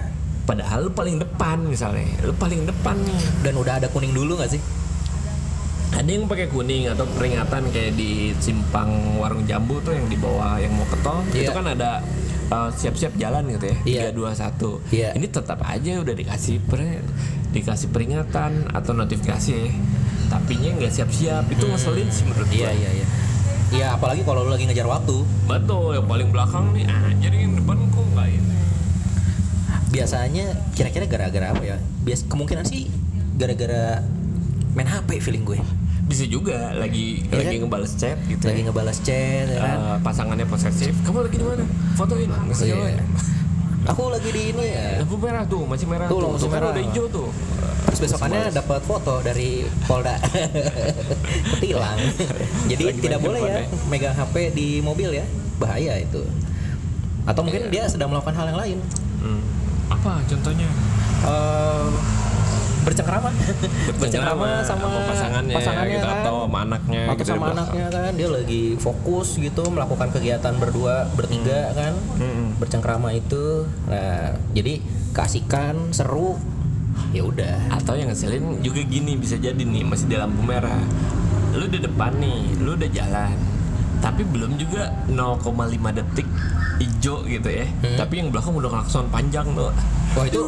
Padahal 0.42 0.78
lu 0.82 0.90
paling 0.90 1.16
depan 1.16 1.62
misalnya 1.62 2.02
lu 2.20 2.32
paling 2.32 2.64
depan. 2.64 2.96
Nih 2.96 3.20
dan 3.42 3.54
udah 3.54 3.74
ada 3.76 3.86
kuning 3.86 4.10
dulu 4.10 4.34
nggak 4.34 4.50
sih? 4.50 4.62
Ada 5.92 6.08
yang 6.08 6.24
pakai 6.24 6.48
kuning 6.48 6.88
atau 6.88 7.04
peringatan 7.06 7.68
kayak 7.68 7.92
di 7.92 8.32
simpang 8.38 8.88
warung 9.14 9.44
jambu 9.44 9.76
tuh 9.78 9.92
yang 9.92 10.08
di 10.08 10.16
bawah 10.16 10.56
yang 10.56 10.72
mau 10.72 10.84
ke 10.84 10.96
tol 10.98 11.20
Iya. 11.30 11.44
itu 11.44 11.52
kan 11.52 11.66
ada 11.68 12.00
uh, 12.48 12.72
siap-siap 12.72 13.12
jalan 13.14 13.44
gitu 13.50 13.64
ya 13.66 13.76
Iya. 13.76 14.00
tiga 14.00 14.10
dua 14.10 14.30
satu. 14.32 14.80
Iya. 14.88 15.12
ini 15.12 15.28
tetap 15.28 15.60
aja 15.60 16.00
udah 16.00 16.14
dikasih 16.14 16.64
per- 16.64 17.04
dikasih 17.52 17.92
peringatan 17.92 18.72
atau 18.72 18.92
notifikasi 18.94 19.68
ya 20.32 20.40
tapi 20.40 20.52
nya 20.56 20.70
nggak 20.74 20.88
siap-siap 20.90 21.44
itu 21.46 21.64
ngeselin 21.66 22.08
sih 22.08 22.24
menurut 22.24 22.48
iya 22.48 22.66
gua. 22.66 22.72
iya 22.74 22.90
iya 22.94 23.06
Iya, 23.72 23.96
apalagi 23.96 24.20
kalau 24.20 24.44
lu 24.44 24.52
lagi 24.52 24.64
ngejar 24.64 24.84
waktu. 24.84 25.24
betul 25.46 25.92
yang 25.92 26.04
paling 26.04 26.28
belakang 26.28 26.72
nih 26.72 26.84
anjir 26.84 27.32
yang 27.32 27.52
depan 27.54 27.80
kok 27.86 28.04
nggak 28.06 28.28
ini 28.30 28.56
Biasanya 29.88 30.44
kira-kira 30.72 31.04
gara-gara 31.06 31.46
apa 31.50 31.62
ya? 31.62 31.76
Bias 31.98 32.24
kemungkinan 32.24 32.64
sih 32.64 32.88
gara-gara 33.34 34.00
main 34.72 34.84
HP 34.86 35.20
feeling 35.20 35.44
gue. 35.46 35.60
bisa 36.02 36.26
juga 36.26 36.74
lagi 36.74 37.24
Iya 37.24 37.36
lagi 37.38 37.54
kan? 37.54 37.60
ngebales 37.62 37.92
chat 37.94 38.18
gitu 38.22 38.44
Lagi 38.44 38.60
ya. 38.60 38.64
ngebales 38.66 38.98
chat 39.00 39.46
ya 39.46 39.58
kan. 39.58 39.76
Uh, 39.78 39.96
pasangannya 40.02 40.44
posesif 40.44 40.92
kamu 41.00 41.18
lagi 41.22 41.36
di 41.38 41.46
mana 41.46 41.64
fotoin 41.94 42.28
ngasih 42.28 42.66
Iya. 42.68 43.00
Aku 43.84 44.02
lagi 44.08 44.28
di 44.28 44.42
ini 44.52 44.64
ya. 44.68 44.86
lampu 44.98 45.16
merah 45.16 45.42
tuh 45.42 45.64
masih 45.64 45.86
merah 45.86 46.06
Tuh, 46.06 46.18
tuh, 46.18 46.28
lampu 46.28 46.44
kan 46.44 46.52
merah. 46.52 46.70
udah 46.70 46.82
hijau 46.84 47.06
tuh 47.08 47.28
besokannya 48.02 48.50
dapat 48.50 48.82
foto 48.82 49.22
dari 49.22 49.62
Polda 49.86 50.18
ketilang. 51.56 51.98
Jadi 52.66 52.82
Lagi 52.84 53.00
tidak 53.00 53.20
boleh 53.20 53.40
ya 53.40 53.54
handphone 53.62 53.86
megang 53.86 54.14
HP 54.14 54.34
di 54.52 54.68
mobil 54.78 55.10
ya. 55.14 55.24
Bahaya 55.56 55.94
itu. 55.96 56.22
Atau 57.22 57.46
mungkin 57.46 57.70
Iya. 57.70 57.70
dia 57.70 57.84
sedang 57.86 58.10
melakukan 58.10 58.34
hal 58.34 58.46
yang 58.50 58.58
lain. 58.58 58.78
Hmm. 59.22 59.42
Apa 59.88 60.18
contohnya? 60.26 60.66
Eh, 61.22 61.86
bercengkrama 62.82 63.30
bercengkrama 63.94 64.58
sama, 64.66 65.06
pasangannya, 65.06 65.54
gitu, 65.54 66.02
kan 66.02 66.18
atau 66.18 66.34
sama 66.42 66.58
anaknya 66.66 67.02
atau 67.06 67.14
gitu 67.14 67.30
sama 67.30 67.46
belakang. 67.46 67.58
anaknya 67.62 67.86
kan 67.88 68.12
dia 68.12 68.26
lagi 68.26 68.64
fokus 68.74 69.28
gitu 69.38 69.62
melakukan 69.70 70.08
kegiatan 70.10 70.54
berdua 70.58 71.06
bertiga 71.14 71.70
kan 71.72 71.94
Hmm. 72.18 72.58
bercengkrama 72.58 73.14
itu 73.14 73.70
nah 73.86 74.34
jadi 74.50 74.82
keasikan 75.14 75.94
seru 75.94 76.34
ya 77.12 77.22
udah 77.24 77.56
Atau 77.72 77.96
yang 77.98 78.08
ngeselin 78.12 78.60
juga 78.64 78.80
gini 78.84 79.16
bisa 79.16 79.36
jadi 79.36 79.58
nih 79.58 79.84
masih 79.84 80.06
di 80.08 80.16
lampu 80.16 80.40
merah. 80.44 80.80
Lu 81.52 81.68
di 81.68 81.78
depan 81.80 82.16
nih, 82.16 82.56
lu 82.60 82.74
udah 82.74 82.90
jalan. 82.90 83.36
Tapi 84.02 84.26
belum 84.26 84.58
juga 84.58 84.90
0,5 85.06 85.52
detik 85.94 86.28
hijau 86.82 87.22
gitu 87.28 87.48
ya. 87.48 87.66
Hmm. 87.84 87.98
Tapi 88.00 88.14
yang 88.18 88.28
belakang 88.34 88.56
udah 88.56 88.70
klakson 88.72 89.06
panjang 89.12 89.46
tuh. 89.54 89.70
wah 90.12 90.24
itu 90.28 90.42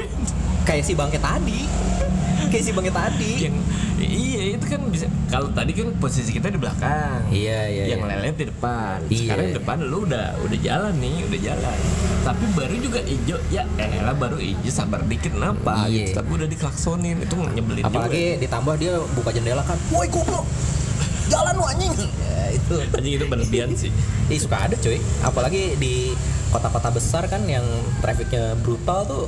kayak 0.68 0.80
si 0.80 0.96
bangke 0.96 1.20
tadi 1.20 1.68
kayak 2.48 2.64
si 2.64 2.70
bangke 2.72 2.92
tadi 2.92 3.32
Yang 3.50 3.56
iya 4.00 4.42
itu 4.54 4.66
kan 4.70 4.80
bisa 4.88 5.06
kalau 5.28 5.50
tadi 5.50 5.72
kan 5.74 5.88
posisi 5.98 6.30
kita 6.30 6.48
di 6.48 6.58
belakang. 6.58 7.26
iya 7.34 7.66
iya 7.66 7.84
yang 7.94 8.06
iya. 8.06 8.10
lelet 8.14 8.36
di 8.38 8.46
depan. 8.48 8.98
Iya. 9.10 9.18
Sekarang 9.18 9.44
di 9.50 9.54
depan 9.58 9.76
lu 9.82 9.98
udah 10.06 10.26
udah 10.46 10.58
jalan 10.62 10.94
nih, 11.02 11.16
udah 11.26 11.40
jalan. 11.42 11.78
Tapi 12.24 12.44
baru 12.54 12.74
juga 12.78 13.00
hijau, 13.02 13.38
ya 13.50 13.62
elah 13.76 14.16
baru 14.16 14.38
hijau 14.38 14.72
sabar 14.72 15.02
dikit 15.04 15.34
kenapa? 15.34 15.90
Iya. 15.90 16.14
Gitu. 16.14 16.16
Tapi 16.16 16.30
udah 16.30 16.48
diklaksonin 16.48 17.16
itu 17.20 17.34
nyebelin 17.34 17.82
juga. 17.82 17.90
apalagi 17.90 18.24
ditambah 18.40 18.74
dia 18.78 18.94
buka 19.12 19.30
jendela 19.34 19.62
kan 19.66 19.78
woi 19.92 20.08
goblok 20.08 20.46
jalan 21.28 21.54
lu 21.56 21.64
anjing 21.64 21.92
ya 21.96 22.52
itu 22.52 22.74
Anjing 22.92 23.14
itu 23.16 23.26
berlebihan 23.26 23.70
sih. 23.74 23.90
Ih 24.32 24.40
suka 24.40 24.56
ada 24.68 24.76
cuy 24.80 24.96
Apalagi 25.20 25.76
di 25.76 26.16
kota-kota 26.48 26.88
besar 26.94 27.26
kan 27.26 27.42
yang 27.44 27.64
trafficnya 27.98 28.54
brutal 28.62 29.04
tuh 29.04 29.24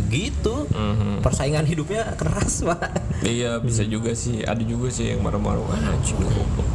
gitu. 0.00 0.66
Mhm. 0.72 1.20
Persaingan 1.20 1.68
hidupnya 1.68 2.16
keras 2.16 2.64
pak. 2.64 2.80
Iya 3.22 3.60
bisa 3.60 3.84
juga 3.84 4.16
sih, 4.16 4.40
ada 4.42 4.60
juga 4.64 4.88
sih 4.88 5.12
yang 5.12 5.20
marah-marah. 5.20 5.62
Ah, 5.68 5.92
anjing 5.92 6.16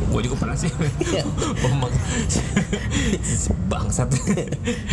gue 0.08 0.22
juga 0.24 0.36
pernah 0.40 0.56
sih. 0.56 0.72
Iya. 1.04 1.26
Pemak 1.64 1.92
si 3.22 3.52
bangsat. 3.72 4.10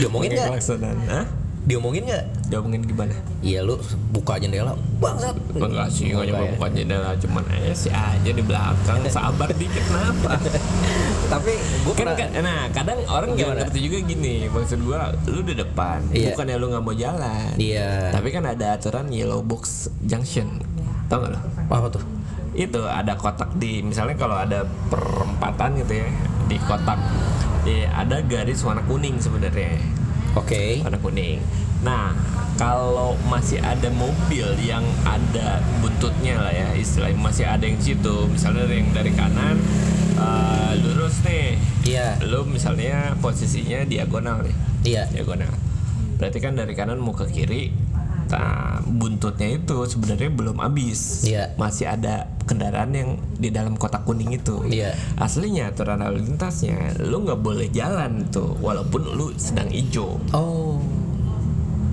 Diomongin 0.00 0.34
nggak? 0.34 1.43
Diomongin 1.64 2.04
nggak? 2.04 2.24
Diomongin 2.46 2.82
gimana? 2.82 3.16
Iya 3.40 3.60
lu 3.60 3.80
buka 4.10 4.36
jendela, 4.36 4.76
bangsat. 4.98 5.32
Enggak 5.50 5.88
sih, 5.88 6.12
enggak 6.12 6.28
nyoba 6.28 6.44
ya? 6.44 6.50
buka 6.52 6.66
jendela 6.70 7.10
Cuman 7.16 7.44
eh 7.50 7.72
si 7.72 7.88
aja 7.88 8.30
di 8.30 8.40
belakang 8.40 9.00
Sabar 9.10 9.48
dikit 9.50 9.80
kenapa 9.82 10.36
Tapi 11.24 11.52
gue 11.56 11.88
kan, 11.90 12.04
pernah 12.04 12.14
kan- 12.14 12.32
nah 12.38 12.60
kadang 12.68 12.98
orang 13.06 13.28
nggak 13.32 13.40
Gimana? 13.42 13.60
ngerti 13.64 13.78
juga 13.80 13.98
gini 14.02 14.34
maksud 14.46 14.78
gua 14.82 15.00
lu 15.24 15.40
di 15.40 15.54
depan 15.54 15.98
Iya. 16.10 16.30
bukannya 16.30 16.54
lu 16.54 16.66
nggak 16.68 16.84
mau 16.84 16.92
jalan 16.94 17.52
Iya. 17.56 18.12
tapi 18.12 18.28
kan 18.28 18.44
ada 18.44 18.66
aturan 18.74 19.08
yellow 19.08 19.40
box 19.40 19.62
junction 20.02 20.60
tau 21.06 21.20
gak 21.20 21.32
lo 21.32 21.40
apa 21.70 21.88
tuh? 21.90 22.04
itu 22.52 22.80
ada 22.80 23.12
kotak 23.14 23.50
di 23.54 23.80
misalnya 23.80 24.14
kalau 24.14 24.36
ada 24.36 24.62
perempatan 24.86 25.74
gitu 25.76 25.92
ya 25.96 26.08
di 26.44 26.56
kotak 26.60 27.00
ya, 27.64 27.88
ada 27.90 28.20
garis 28.20 28.60
warna 28.60 28.84
kuning 28.84 29.16
sebenarnya 29.16 29.80
Oke. 30.34 30.82
warna 30.82 30.98
kuning 30.98 31.38
nah 31.82 32.14
kalau 32.54 33.18
masih 33.26 33.58
ada 33.58 33.90
mobil 33.90 34.46
yang 34.58 34.82
ada 35.02 35.58
buntutnya 35.78 36.38
lah 36.38 36.50
ya 36.50 36.68
istilahnya 36.72 37.18
masih 37.18 37.44
ada 37.44 37.60
yang 37.60 37.76
situ 37.76 38.26
misalnya 38.26 38.64
yang 38.66 38.88
dari 38.90 39.10
kanan 39.10 39.58
eh, 40.14 40.72
lurus 40.80 41.22
nih 41.22 41.58
Iya. 41.84 42.16
lu 42.24 42.42
misalnya 42.44 43.12
posisinya 43.18 43.84
diagonal 43.84 44.40
nih 44.40 44.56
Iya. 44.84 45.02
diagonal 45.12 45.50
berarti 46.16 46.38
kan 46.38 46.54
dari 46.54 46.72
kanan 46.72 47.02
mau 47.02 47.12
ke 47.12 47.26
kiri 47.26 47.74
nah, 48.26 48.78
buntutnya 48.80 49.48
itu 49.54 49.84
sebenarnya 49.84 50.30
belum 50.30 50.56
habis 50.58 51.24
Iya. 51.24 51.52
masih 51.54 51.86
ada 51.86 52.26
kendaraan 52.44 52.90
yang 52.90 53.10
di 53.32 53.48
dalam 53.48 53.74
kotak 53.74 54.04
kuning 54.04 54.30
itu 54.30 54.64
Iya. 54.64 54.92
aslinya 55.16 55.68
aturan 55.68 55.98
lalu 55.98 56.24
lintasnya 56.24 56.76
lu 57.00 57.20
nggak 57.20 57.38
boleh 57.38 57.68
jalan 57.68 58.24
tuh 58.28 58.56
walaupun 58.58 59.04
lu 59.10 59.32
sedang 59.34 59.68
hijau 59.68 60.16
Oh. 60.30 60.80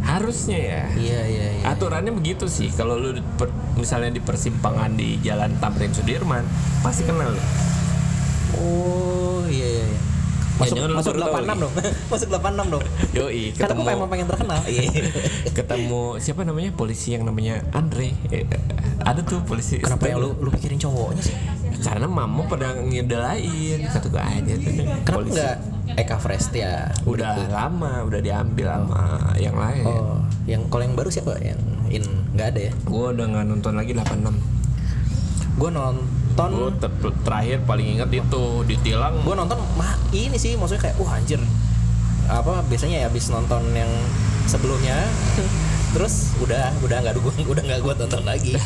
harusnya 0.02 0.58
ya 0.58 0.84
Iya 0.94 1.22
iya 1.24 1.48
iya. 1.54 1.64
aturannya 1.68 2.12
begitu 2.12 2.46
sih 2.46 2.68
kalau 2.70 2.96
lu 2.96 3.12
di 3.12 3.24
per- 3.36 3.54
misalnya 3.74 4.12
di 4.12 4.20
persimpangan 4.20 4.92
di 4.92 5.20
jalan 5.20 5.56
Tamrin 5.58 5.90
Sudirman 5.90 6.44
pasti 6.82 7.04
kenal 7.04 7.32
lu 7.32 7.44
Oh. 8.54 9.11
Masuk 10.62 10.76
lu 10.78 10.94
masuk 10.94 11.14
baru 11.14 11.22
tahu 11.24 11.34
86 11.42 11.58
dong. 11.58 11.74
masuk 12.12 12.28
86 12.30 12.74
dong. 12.74 12.84
Yoi, 13.18 13.44
ketemu 13.52 13.80
gue 13.82 13.94
emang 13.94 14.10
pengen 14.10 14.28
terkenal. 14.30 14.60
Iya. 14.64 14.84
ketemu 15.58 16.02
siapa 16.18 16.42
namanya 16.42 16.70
polisi 16.72 17.08
yang 17.12 17.24
namanya 17.24 17.66
Andre 17.72 18.14
Eh, 18.30 18.46
ada 19.02 19.20
tuh 19.20 19.42
polisi 19.42 19.78
Kenapa 19.78 20.06
yang 20.06 20.22
lu 20.22 20.38
lu 20.38 20.50
pikirin 20.50 20.78
cowoknya 20.78 21.24
sih? 21.24 21.38
karena 21.82 22.06
mama 22.06 22.46
pada 22.46 22.78
ngedelain 22.78 23.90
kata 23.90 24.06
gue 24.06 24.22
aja 24.22 24.54
tuh 24.54 24.70
Kenapa 25.02 25.18
polisi 25.18 25.34
enggak 25.34 25.56
Eka 25.98 26.16
Frest 26.16 26.54
ya? 26.54 26.94
udah 27.04 27.34
lama 27.50 28.06
udah 28.06 28.22
diambil 28.22 28.70
sama 28.70 29.02
yang 29.36 29.58
lain 29.58 29.82
Oh, 29.84 30.22
yang 30.46 30.62
kalau 30.70 30.86
yang 30.86 30.94
baru 30.94 31.10
siapa? 31.10 31.42
Yang 31.42 31.58
in 31.90 32.06
nggak 32.32 32.48
ada 32.54 32.62
ya? 32.70 32.74
gue 32.78 33.06
udah 33.12 33.26
nggak 33.26 33.46
nonton 33.48 33.74
lagi 33.74 33.98
86 33.98 34.30
Gue 35.58 35.70
nonton 35.70 36.06
gue 36.36 36.70
ter- 36.80 37.18
terakhir 37.24 37.58
paling 37.68 37.88
inget 37.98 38.10
itu 38.12 38.44
ditilang. 38.66 39.22
Gue 39.24 39.36
nonton 39.36 39.60
mah 39.76 39.96
ini 40.12 40.36
sih 40.36 40.56
maksudnya 40.56 40.90
kayak 40.90 40.96
wah 41.00 41.18
anjir. 41.18 41.42
Apa 42.32 42.64
biasanya 42.68 43.04
ya 43.04 43.08
habis 43.08 43.28
nonton 43.30 43.62
yang 43.76 43.90
sebelumnya. 44.48 44.98
Terus 45.96 46.36
udah 46.40 46.72
udah 46.82 46.98
nggak 47.04 47.16
gue 47.20 47.34
udah 47.52 47.64
nggak 47.64 47.82
gue 47.84 47.94
tonton 48.00 48.24
lagi. 48.24 48.54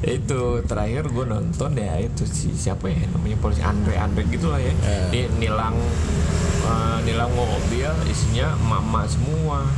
Itu 0.00 0.64
terakhir 0.64 1.12
gue 1.12 1.26
nonton 1.28 1.76
ya 1.76 2.00
itu 2.00 2.24
si 2.24 2.56
siapa 2.56 2.88
ya 2.88 3.04
namanya 3.12 3.36
polisi 3.36 3.60
Andre 3.60 4.00
Andre 4.00 4.24
gitu 4.32 4.48
lah 4.48 4.56
ya. 4.56 4.72
Eh. 4.72 5.06
dia 5.12 5.24
nilang 5.36 5.76
eh, 6.64 6.98
nilang 7.04 7.28
mobil 7.36 7.92
isinya 8.08 8.56
mama 8.64 9.04
semua 9.04 9.68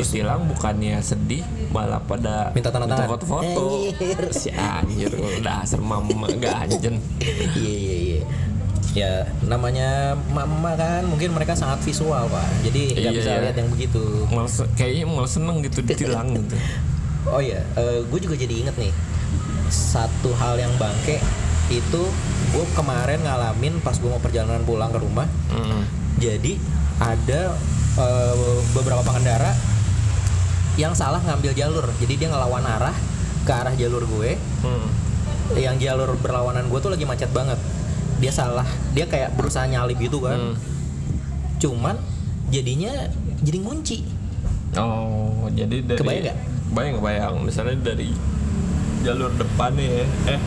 ditilang 0.00 0.40
bukannya 0.46 0.96
sedih 0.98 1.42
malah 1.68 1.98
pada 2.00 2.50
Minta 2.50 2.68
tanda 2.68 2.86
tangan. 2.86 3.08
foto-foto. 3.10 3.90
Si 4.30 4.48
anjir 4.50 5.10
dasar 5.40 5.78
mama 5.78 6.26
gak 6.32 6.66
anjen. 6.66 7.02
Iya 7.20 7.74
iya 7.74 7.96
iya. 7.98 8.20
Ya 8.88 9.12
namanya 9.44 9.88
mama 10.28 10.72
kan 10.72 11.04
mungkin 11.04 11.30
mereka 11.30 11.52
sangat 11.52 11.82
visual 11.82 12.26
pak. 12.26 12.46
Jadi 12.62 12.96
nggak 12.96 13.04
Iya, 13.04 13.20
bisa 13.20 13.30
iya. 13.30 13.40
lihat 13.44 13.56
yang 13.56 13.68
begitu. 13.68 14.02
Se- 14.46 14.70
kayaknya 14.74 15.04
malah 15.06 15.28
seneng 15.28 15.60
gitu 15.60 15.80
ditilang 15.80 16.34
gitu. 16.34 16.56
Oh 17.28 17.44
iya 17.44 17.60
gue 17.76 18.18
juga 18.18 18.32
jadi 18.34 18.64
inget 18.64 18.72
nih 18.78 18.88
satu 19.68 20.32
hal 20.32 20.56
yang 20.56 20.72
bangke 20.80 21.20
itu 21.68 22.02
gue 22.48 22.64
kemarin 22.72 23.20
ngalamin 23.20 23.76
pas 23.78 23.92
gue 23.92 24.08
mau 24.08 24.16
perjalanan 24.16 24.64
pulang 24.64 24.88
ke 24.88 24.96
rumah. 24.96 25.28
Mm. 25.52 25.82
Jadi 26.16 26.56
ada 26.96 27.52
eh, 27.94 28.34
beberapa 28.72 29.04
pengendara 29.04 29.52
yang 30.78 30.94
salah 30.94 31.18
ngambil 31.20 31.52
jalur. 31.52 31.84
Jadi 31.98 32.14
dia 32.14 32.28
ngelawan 32.30 32.62
arah 32.62 32.94
ke 33.42 33.52
arah 33.52 33.74
jalur 33.74 34.06
gue. 34.06 34.38
Mm. 34.62 34.88
Yang 35.58 35.76
jalur 35.90 36.14
berlawanan 36.22 36.70
gue 36.70 36.78
tuh 36.78 36.94
lagi 36.94 37.02
macet 37.02 37.28
banget. 37.34 37.58
Dia 38.22 38.30
salah. 38.30 38.64
Dia 38.94 39.10
kayak 39.10 39.34
berusaha 39.34 39.66
nyalip 39.66 39.98
gitu 39.98 40.22
kan. 40.22 40.38
Mm. 40.38 40.54
Cuman 41.58 41.98
jadinya 42.54 43.10
jadi 43.42 43.58
ngunci. 43.58 43.98
Oh, 44.78 45.50
jadi 45.50 45.82
dari 45.82 45.98
Kebayang 45.98 46.24
nggak? 46.30 46.38
Bayang 46.70 46.94
kebayang. 47.02 47.34
Misalnya 47.42 47.76
dari 47.82 48.14
jalur 49.02 49.34
depan 49.34 49.74
nih 49.74 49.88
ya, 49.88 50.06
eh 50.36 50.40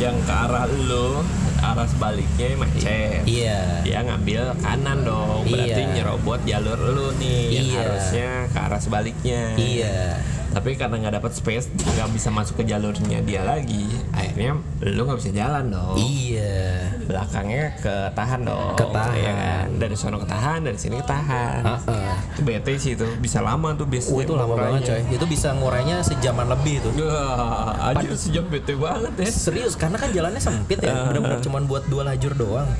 yang 0.00 0.16
ke 0.24 0.32
arah 0.32 0.64
lo, 0.88 1.20
arah 1.60 1.84
sebaliknya 1.84 2.56
macet. 2.56 3.20
Iya. 3.28 3.84
Dia 3.84 4.00
ngambil 4.00 4.56
kanan 4.64 5.04
dong, 5.04 5.44
berarti 5.44 5.76
Iya. 5.76 5.92
nyerobot 5.92 6.40
jalur 6.48 6.80
lu 6.80 7.12
nih 7.20 7.42
yang 7.52 7.66
Iya. 7.68 7.78
harusnya 7.84 8.28
ke 8.48 8.58
arah 8.58 8.80
sebaliknya. 8.80 9.42
Iya. 9.60 10.16
Tapi 10.50 10.74
karena 10.74 10.96
nggak 10.98 11.14
dapat 11.20 11.32
space, 11.36 11.68
nggak 11.76 12.08
bisa 12.10 12.32
masuk 12.32 12.58
ke 12.58 12.64
jalurnya 12.66 13.20
dia 13.22 13.44
lagi, 13.44 13.86
akhirnya 14.10 14.56
lu 14.82 15.04
nggak 15.04 15.20
bisa 15.20 15.30
jalan 15.30 15.68
dong. 15.68 15.94
Iya. 15.94 16.96
Belakangnya 17.10 17.74
ketahan 17.82 18.40
dong. 18.46 18.78
Ketahan. 18.78 19.18
ya 19.18 19.32
kan? 19.34 19.66
Dari 19.82 19.94
sono 19.98 20.22
ketahan, 20.22 20.58
dari 20.62 20.78
sini 20.78 21.02
ketahan. 21.02 21.62
Heeh. 21.66 22.14
Itu 22.38 22.40
bete 22.46 22.72
sih 22.78 22.94
itu 22.94 23.06
bisa 23.18 23.42
lama 23.42 23.74
tuh 23.74 23.90
biasanya 23.90 24.14
Oh, 24.14 24.20
itu 24.22 24.34
lama 24.38 24.54
banget 24.54 24.80
coy. 24.86 25.00
Itu 25.18 25.26
bisa 25.26 25.48
ngurainya 25.58 26.06
sejaman 26.06 26.46
lebih 26.46 26.86
tuh. 26.86 26.92
Wah, 27.02 27.90
anjir 27.90 28.14
sejam 28.14 28.46
bete 28.46 28.78
banget 28.78 29.12
ya. 29.18 29.26
Serius 29.26 29.74
karena 29.74 29.98
kan 29.98 30.14
jalannya 30.14 30.38
sempit 30.38 30.78
ya, 30.78 31.10
bener-bener 31.10 31.42
cuman 31.42 31.66
buat 31.66 31.84
dua 31.90 32.06
lajur 32.06 32.32
doang. 32.38 32.70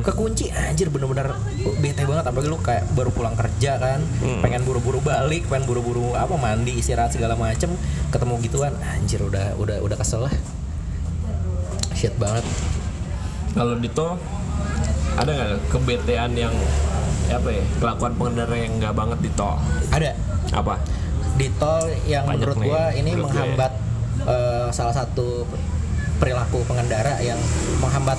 Kekunci 0.00 0.48
anjir 0.54 0.88
bener-bener 0.88 1.36
bete 1.78 2.08
banget 2.08 2.24
apalagi 2.24 2.48
lu 2.48 2.58
kayak 2.60 2.88
baru 2.96 3.10
pulang 3.12 3.36
kerja 3.36 3.76
kan, 3.76 4.00
pengen 4.40 4.64
buru-buru 4.64 5.04
balik, 5.04 5.44
pengen 5.52 5.68
buru-buru 5.68 6.16
apa 6.16 6.34
mandi, 6.40 6.80
istirahat 6.80 7.12
segala 7.12 7.36
macem, 7.36 7.68
ketemu 8.08 8.34
gituan, 8.48 8.72
anjir 8.80 9.20
udah 9.20 9.58
udah 9.60 9.76
udah 9.84 9.96
kesel 9.98 10.24
lah. 10.24 10.34
Shit 11.94 12.14
banget. 12.16 12.44
Kalau 13.54 13.74
di 13.78 13.88
tol 13.88 14.18
ada 15.14 15.30
nggak 15.30 15.50
kebetean 15.70 16.30
yang 16.34 16.54
apa 17.26 17.48
ya 17.48 17.64
kelakuan 17.78 18.12
pengendara 18.14 18.52
yang 18.52 18.72
nggak 18.76 18.92
banget 18.92 19.18
di 19.20 19.30
tol? 19.32 19.56
Ada 19.88 20.10
Apa? 20.52 20.76
di 21.34 21.50
tol 21.52 21.82
yang 22.04 22.22
Banyak 22.24 22.46
menurut 22.46 22.56
nih, 22.56 22.68
gua 22.68 22.82
ini 22.92 23.10
menurut 23.10 23.18
ya. 23.18 23.22
menghambat 23.24 23.72
eh, 24.24 24.66
salah 24.70 24.94
satu 24.94 25.42
perilaku 26.16 26.62
pengendara 26.64 27.18
yang 27.18 27.38
menghambat 27.78 28.18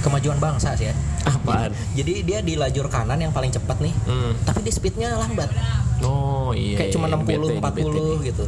kemajuan 0.00 0.36
bangsa 0.38 0.72
sih 0.72 0.88
ya. 0.88 0.94
Apaan? 1.24 1.72
Jadi 1.92 2.24
dia 2.24 2.40
di 2.40 2.56
lajur 2.56 2.88
kanan 2.88 3.20
yang 3.20 3.32
paling 3.32 3.52
cepat 3.52 3.76
nih, 3.78 3.92
Hmm. 4.06 4.32
tapi 4.42 4.64
dia 4.64 4.72
speednya 4.72 5.12
lambat. 5.14 5.52
Oh 6.00 6.56
iya. 6.56 6.78
kayak 6.78 6.94
cuma 6.94 7.04
iya, 7.06 7.16
60 7.16 7.26
bete 7.26 7.48
nih, 7.50 7.60
40 7.60 7.84
bete 7.84 8.00
gitu. 8.26 8.44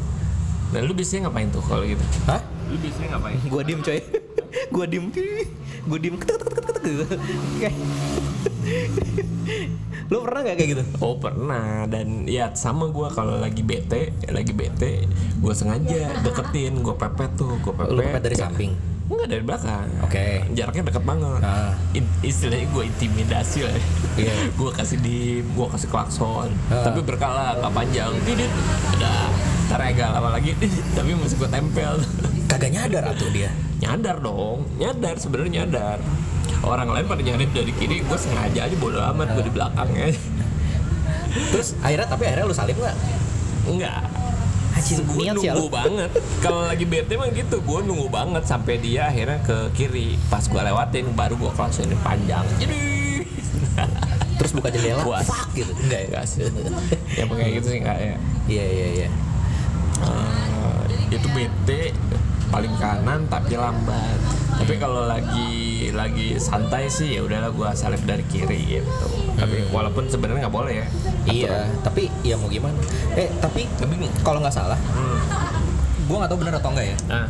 Nah 0.70 0.80
lu 0.80 0.92
biasanya 0.94 1.20
ngapain 1.26 1.48
tuh 1.50 1.60
kalau 1.60 1.84
gitu? 1.84 2.04
Hah? 2.24 2.40
Lu 2.70 2.76
biasanya 2.78 3.08
ngapain? 3.12 3.36
Gua 3.44 3.62
diem 3.62 3.80
coy. 3.82 3.98
Gua 4.68 4.84
diem. 4.84 5.10
Gua 5.84 5.98
diem 5.98 6.16
ketek 6.16 6.36
ketek 6.38 6.54
ketek 6.56 6.72
ketek 6.74 6.82
gitu. 6.84 7.04
Lu 10.10 10.26
pernah 10.26 10.40
gak 10.42 10.56
kayak 10.58 10.70
gitu? 10.74 10.84
Oh 10.98 11.14
pernah 11.16 11.86
dan 11.86 12.26
ya 12.26 12.50
sama 12.52 12.90
gua 12.90 13.10
kalau 13.10 13.38
lagi 13.38 13.62
bete, 13.62 14.10
lagi 14.26 14.50
bete, 14.50 15.06
gua 15.38 15.54
sengaja 15.54 16.10
deketin, 16.20 16.82
gua 16.82 16.98
pepet 16.98 17.30
tuh, 17.38 17.54
gua 17.62 17.74
pepet. 17.74 17.94
Lu 17.94 18.00
pepet 18.00 18.22
dari 18.22 18.34
Nggak- 18.34 18.50
samping? 18.50 18.72
Enggak 19.10 19.26
dari 19.26 19.42
belakang. 19.42 19.88
Oke. 20.06 20.26
Jaraknya 20.54 20.82
deket 20.86 21.02
banget. 21.02 21.40
Ah. 21.42 21.74
In- 21.94 22.14
istilahnya 22.22 22.66
gua 22.70 22.82
intimidasi 22.86 23.66
lah. 23.66 23.74
Iya. 24.14 24.34
gua 24.58 24.70
kasih 24.70 24.98
di, 24.98 25.18
gua 25.54 25.66
kasih 25.66 25.90
klakson. 25.90 26.50
Ah. 26.70 26.86
Tapi 26.86 27.02
berkala, 27.02 27.58
nggak 27.58 27.74
panjang. 27.74 28.10
Didit. 28.22 28.50
Udah. 28.94 29.26
Ntar 29.66 29.80
agak 29.82 30.08
lama 30.10 30.30
lagi, 30.34 30.54
didit. 30.58 30.86
tapi 30.98 31.14
masih 31.14 31.38
gua 31.38 31.50
tempel. 31.50 31.94
Kagak 32.50 32.70
nyadar 32.74 33.04
atuh 33.14 33.30
dia. 33.30 33.50
nyadar 33.80 34.20
dong, 34.20 34.66
nyadar 34.76 35.16
sebenarnya 35.16 35.64
nyadar. 35.64 35.98
Orang 36.60 36.92
lain 36.92 37.06
pada 37.08 37.22
nyadar 37.24 37.48
dari 37.48 37.72
kiri, 37.72 38.02
gue 38.04 38.18
sengaja 38.18 38.68
aja 38.68 38.76
bodo 38.76 39.00
amat 39.00 39.38
gue 39.38 39.44
di 39.48 39.52
belakangnya. 39.54 40.12
Terus 41.54 41.78
akhirnya 41.80 42.10
tapi 42.10 42.22
akhirnya 42.28 42.44
lu 42.44 42.52
salib 42.52 42.76
gak? 42.76 42.92
Enggak. 43.64 44.02
Anjir 44.70 44.98
Gue 45.06 45.24
ya 45.24 45.32
nunggu 45.32 45.70
banget. 45.70 46.10
Kalau 46.44 46.66
lagi 46.68 46.84
bete 46.84 47.14
emang 47.16 47.32
gitu, 47.32 47.62
gue 47.62 47.78
nunggu 47.86 48.12
banget 48.12 48.44
sampai 48.44 48.76
dia 48.82 49.08
akhirnya 49.08 49.40
ke 49.46 49.72
kiri. 49.72 50.20
Pas 50.28 50.44
gue 50.44 50.60
lewatin, 50.60 51.06
baru 51.16 51.38
gue 51.40 51.52
klaksonin 51.56 51.96
panjang. 52.04 52.44
Jadi 52.60 52.76
Terus 54.40 54.52
buka 54.56 54.68
jendela 54.72 55.04
Puas. 55.04 55.28
fuck 55.28 55.52
gitu 55.52 55.68
enggak 55.84 56.00
ya 56.00 56.08
Enggak 56.08 56.24
sih. 56.26 56.48
ya 57.20 57.24
kayak 57.28 57.52
gitu 57.60 57.66
sih 57.70 57.78
enggak 57.80 57.98
ya. 58.00 58.16
iya 58.48 58.64
iya 58.66 58.88
iya 59.04 59.08
Eh, 60.00 61.12
itu 61.12 61.28
bete 61.36 61.92
paling 62.50 62.74
kanan 62.76 63.24
tapi 63.30 63.54
lambat. 63.56 64.18
Tapi 64.60 64.74
kalau 64.76 65.08
lagi 65.08 65.88
lagi 65.94 66.36
santai 66.36 66.90
sih 66.92 67.16
ya 67.16 67.24
udahlah 67.24 67.50
gua 67.54 67.72
salib 67.72 68.02
dari 68.04 68.26
kiri 68.28 68.78
gitu. 68.78 69.06
Tapi 69.38 69.70
walaupun 69.72 70.10
sebenarnya 70.10 70.46
nggak 70.46 70.54
boleh 70.54 70.74
ya. 70.84 70.86
iya 71.28 71.68
tapi 71.84 72.10
ya 72.26 72.34
mau 72.36 72.50
gimana 72.50 72.76
eh 73.14 73.30
tapi 73.38 73.68
Tapi 73.78 73.94
kalau 74.26 74.42
nggak 74.42 74.54
salah 74.54 74.76
hmm. 74.76 75.18
gue 76.08 76.16
nggak 76.16 76.30
tahu 76.30 76.40
benar 76.42 76.54
atau 76.58 76.70
enggak 76.74 76.86
ya 76.90 76.96
nah, 77.06 77.26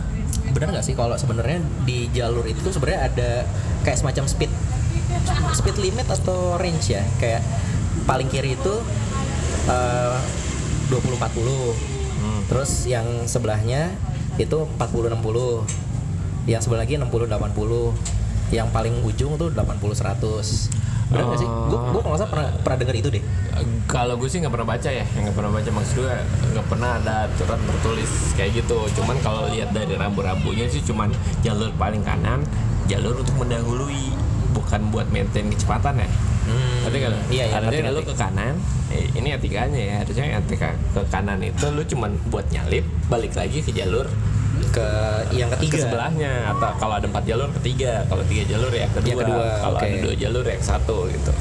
benar 0.56 0.68
nggak 0.74 0.84
sih 0.84 0.94
kalau 0.96 1.14
sebenarnya 1.18 1.58
di 1.84 2.08
jalur 2.10 2.44
itu 2.48 2.58
sebenarnya 2.72 3.00
ada 3.12 3.30
kayak 3.84 3.98
semacam 4.00 4.24
speed 4.26 4.52
speed 5.52 5.76
limit 5.78 6.06
atau 6.08 6.56
range 6.56 6.94
ya 6.94 7.02
kayak 7.18 7.42
paling 8.08 8.26
kiri 8.30 8.56
itu 8.56 8.74
eh, 9.68 10.16
20 10.88 11.18
40 11.18 11.20
hmm. 11.20 12.40
terus 12.50 12.88
yang 12.88 13.06
sebelahnya 13.28 13.94
itu 14.40 14.58
40 14.80 15.12
60 15.20 16.48
yang 16.48 16.60
sebelah 16.64 16.88
lagi 16.88 16.96
60 16.96 17.28
80 17.28 18.56
yang 18.56 18.66
paling 18.74 18.94
ujung 19.06 19.38
tuh 19.38 19.52
80 19.52 19.78
100 19.78 20.80
benar 21.10 21.26
nggak 21.26 21.40
sih? 21.42 21.50
Gue 21.50 21.78
gue 21.90 22.00
kalau 22.06 22.14
nggak 22.14 22.22
salah 22.22 22.30
pernah 22.30 22.48
pernah 22.62 22.78
dengar 22.86 22.96
itu 23.02 23.08
deh. 23.10 23.22
Kalau 23.90 24.14
gue 24.14 24.28
sih 24.30 24.38
nggak 24.38 24.54
pernah 24.54 24.68
baca 24.70 24.90
ya, 24.94 25.02
nggak 25.02 25.34
pernah 25.34 25.50
baca 25.50 25.70
maksud 25.74 25.94
gue 25.98 26.14
nggak 26.54 26.66
pernah 26.70 26.90
ada 27.02 27.26
aturan 27.26 27.60
tertulis 27.66 28.10
kayak 28.38 28.50
gitu. 28.62 28.78
Cuman 28.94 29.18
kalau 29.18 29.50
lihat 29.50 29.74
dari 29.74 29.98
rambu-rambunya 29.98 30.70
sih 30.70 30.78
cuman 30.86 31.10
jalur 31.42 31.74
paling 31.74 32.06
kanan, 32.06 32.46
jalur 32.86 33.18
untuk 33.18 33.34
mendahului, 33.42 34.14
bukan 34.54 34.86
buat 34.94 35.10
maintain 35.10 35.50
kecepatan 35.50 35.98
ya. 36.06 36.08
Hmm, 36.50 36.82
Ngerti 36.82 36.98
kan? 36.98 37.12
iya, 37.30 37.44
iya, 37.46 37.56
Artinya 37.56 37.90
ngerti, 37.90 37.96
lu 37.96 38.02
ke 38.02 38.14
kanan, 38.14 38.54
eh, 38.90 39.06
ini 39.14 39.28
etikanya 39.30 39.78
ya. 39.80 39.94
Harusnya 40.02 40.24
etika 40.36 40.68
ke 40.90 41.00
kanan 41.06 41.38
itu 41.40 41.66
lu 41.70 41.82
cuman 41.86 42.10
buat 42.26 42.46
nyalip, 42.50 42.82
balik 43.06 43.32
lagi 43.32 43.62
ke 43.62 43.70
jalur 43.70 44.10
ke 44.70 44.86
yang 45.32 45.48
ke 45.48 45.56
ketiga 45.56 45.88
sebelahnya 45.88 46.52
atau 46.52 46.70
kalau 46.76 46.94
ada 46.94 47.06
empat 47.06 47.24
jalur 47.24 47.48
ketiga, 47.58 48.02
kalau 48.06 48.22
tiga 48.26 48.44
jalur 48.46 48.70
ya 48.70 48.86
kedua, 48.90 49.08
Yang 49.08 49.20
kedua, 49.24 49.46
kalau 49.58 49.78
oke. 49.78 49.86
ada 49.86 49.96
dua 49.98 50.14
jalur 50.16 50.44
ya 50.44 50.56
satu 50.60 50.96
gitu. 51.06 51.32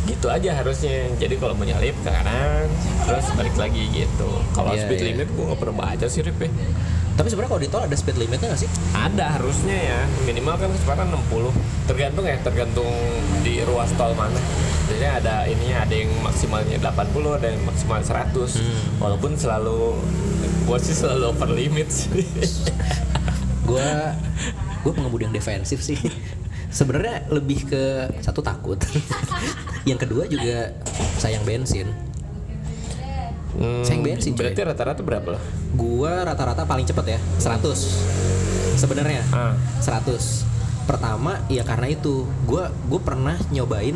Gitu 0.00 0.26
aja 0.26 0.50
harusnya. 0.58 0.96
Jadi 1.16 1.34
kalau 1.38 1.54
mau 1.54 1.62
nyalip 1.62 1.94
ke 2.02 2.10
kanan, 2.10 2.66
terus 3.06 3.26
balik 3.32 3.54
lagi 3.54 3.84
gitu. 3.94 4.30
Kalau 4.50 4.74
Iya, 4.74 4.82
speed 4.82 4.98
iya. 4.98 5.06
limit 5.14 5.28
gua 5.32 5.44
nggak 5.50 5.58
pernah 5.62 5.76
baca 5.78 6.06
sih 6.06 6.20
Rip 6.20 6.38
ya. 6.38 6.50
Tapi 7.20 7.28
sebenarnya 7.28 7.52
kalau 7.52 7.60
di 7.60 7.68
tol 7.68 7.84
ada 7.84 7.92
speed 7.92 8.16
limitnya 8.16 8.48
nggak 8.48 8.64
sih? 8.64 8.70
Ada 8.96 9.36
harusnya 9.36 9.76
ya, 9.76 10.00
minimal 10.24 10.56
kan 10.56 10.72
kecepatan 10.72 11.12
60 11.12 11.52
Tergantung 11.84 12.24
ya, 12.24 12.40
tergantung 12.40 12.88
di 13.44 13.60
ruas 13.68 13.92
tol 14.00 14.16
mana. 14.16 14.40
Jadi 14.88 15.04
ada 15.04 15.44
ininya, 15.44 15.84
ada 15.84 15.92
yang 16.00 16.08
maksimalnya 16.24 16.80
80, 16.80 17.36
ada 17.36 17.52
yang 17.52 17.60
maksimal 17.68 18.00
100 18.00 18.56
Hmm. 18.56 19.04
Walaupun 19.04 19.36
selalu, 19.36 20.00
gue 20.64 20.78
sih 20.80 20.96
selalu 20.96 21.24
over 21.28 21.50
limit 21.52 21.92
gue 23.68 23.90
gue 24.82 24.92
pengemudi 24.96 25.28
yang 25.28 25.36
defensif 25.36 25.84
sih. 25.84 26.00
Sebenarnya 26.80 27.28
lebih 27.28 27.68
ke 27.68 28.08
satu 28.24 28.40
takut. 28.40 28.80
Yang 29.88 30.08
kedua 30.08 30.24
juga 30.24 30.72
sayang 31.20 31.44
bensin 31.44 32.09
Hmm, 33.60 33.84
Sayang 33.84 34.00
bensin. 34.00 34.32
Berarti 34.32 34.60
rata-rata 34.62 35.00
berapa 35.00 35.28
loh? 35.30 35.42
gue 35.70 36.12
rata-rata 36.24 36.64
paling 36.64 36.82
cepet 36.82 37.06
ya 37.10 37.20
100 37.36 37.60
sebenarnya 38.74 39.22
Ah. 39.30 39.52
100 39.78 40.48
pertama 40.82 41.38
ya 41.46 41.62
karena 41.62 41.86
itu 41.88 42.24
gue 42.42 42.58
gue 42.66 43.00
pernah 43.00 43.36
nyobain 43.48 43.94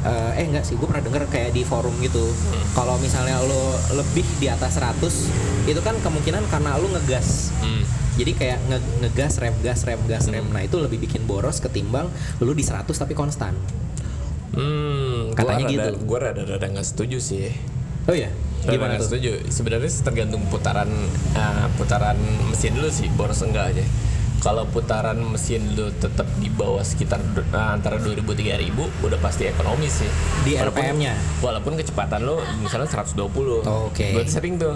eh, 0.00 0.32
eh 0.34 0.44
enggak 0.44 0.64
sih 0.64 0.74
gue 0.74 0.86
pernah 0.86 1.02
denger 1.02 1.28
kayak 1.28 1.50
di 1.50 1.62
forum 1.62 1.92
gitu 1.98 2.24
kalau 2.72 2.96
misalnya 2.96 3.36
lo 3.40 3.62
lebih 3.92 4.24
di 4.38 4.46
atas 4.46 4.78
100 4.78 5.28
itu 5.64 5.80
kan 5.80 5.94
kemungkinan 5.96 6.46
karena 6.48 6.74
lo 6.74 6.88
ngegas 6.90 7.52
Hmm. 7.58 7.84
jadi 8.14 8.32
kayak 8.32 8.58
nge- 8.66 8.88
ngegas 9.02 9.32
rem 9.36 9.54
gas 9.60 9.82
rem 9.82 10.00
gas 10.06 10.24
rem 10.26 10.46
nah 10.48 10.60
itu 10.60 10.74
lebih 10.76 10.96
bikin 10.98 11.22
boros 11.22 11.58
ketimbang 11.58 12.06
lu 12.38 12.50
di 12.52 12.62
100 12.62 12.86
tapi 12.88 13.12
konstan 13.12 13.52
Hmm, 14.52 15.32
Katanya 15.32 15.64
gua 15.64 15.64
rada, 15.64 15.72
gitu. 15.72 15.90
Gue 16.02 16.18
rada-rada 16.20 16.66
nggak 16.66 16.84
setuju 16.86 17.18
sih. 17.18 17.48
oh 18.02 18.12
ya 18.12 18.28
gimana 18.64 18.94
tuh 18.96 19.06
setuju. 19.08 19.30
Sebenarnya 19.46 19.90
tergantung 20.00 20.42
putaran 20.46 20.88
ah, 21.32 21.66
putaran 21.74 22.18
mesin 22.46 22.72
dulu 22.72 22.88
sih, 22.88 23.10
boros 23.10 23.42
enggak 23.42 23.74
aja. 23.74 23.84
Kalau 24.38 24.66
putaran 24.66 25.22
mesin 25.22 25.62
lu 25.72 25.94
tetap 25.94 26.26
di 26.36 26.50
bawah 26.50 26.82
sekitar 26.82 27.22
ah, 27.50 27.72
antara 27.72 27.96
2000 27.96 28.26
3000 28.26 28.74
udah 29.06 29.18
pasti 29.18 29.46
ekonomis 29.46 30.02
sih. 30.02 30.10
Di 30.42 30.56
Walaupun- 30.56 30.82
RPM-nya? 30.82 31.14
Walaupun 31.38 31.72
kecepatan 31.76 32.22
lu 32.22 32.36
misalnya 32.58 32.86
120. 32.86 33.62
Oke. 33.62 34.02
Hmm. 34.04 34.14
Gue 34.14 34.24
sering 34.26 34.58
tuh. 34.58 34.74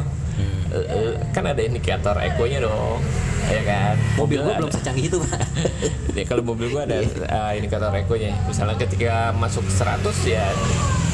Eh, 0.67 0.83
eh, 0.85 1.13
kan 1.31 1.43
ada 1.43 1.59
indikator 1.59 2.15
ekonya 2.17 2.61
dong. 2.61 3.01
Ya 3.47 3.63
kan? 3.63 3.95
mobil 4.19 4.43
gue 4.43 4.51
ada- 4.51 4.59
belum 4.59 4.71
secanggih 4.71 5.07
itu 5.07 5.19
pak 5.23 5.39
ya 6.19 6.25
kalau 6.27 6.43
mobil 6.43 6.67
gua 6.67 6.83
ada 6.83 6.99
uh, 6.99 7.53
indikator 7.55 7.91
ekonya. 7.91 8.35
Misalnya 8.45 8.75
ketika 8.75 9.31
masuk 9.33 9.63
100 9.65 10.03
ya 10.27 10.43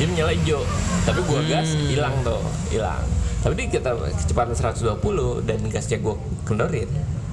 dia 0.03 0.11
menyala 0.11 0.35
hijau. 0.35 0.59
Tapi 1.07 1.23
gua 1.23 1.39
gas 1.47 1.71
Hmm. 1.71 1.87
hilang 1.87 2.15
tuh, 2.27 2.43
hilang. 2.69 3.07
Tapi 3.39 3.55
di 3.55 3.65
kita 3.69 3.95
kecepatan 3.95 4.51
120 4.51 4.99
dan 5.47 5.63
gasnya 5.71 6.03
gua 6.03 6.19
kendorin. 6.43 6.91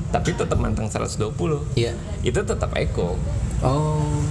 Tapi 0.10 0.38
tetap 0.38 0.54
manteng 0.56 0.86
120. 0.86 1.66
iya 1.74 1.98
Itu 2.22 2.46
tetap 2.46 2.70
eko. 2.76 3.18
oh 3.60 4.22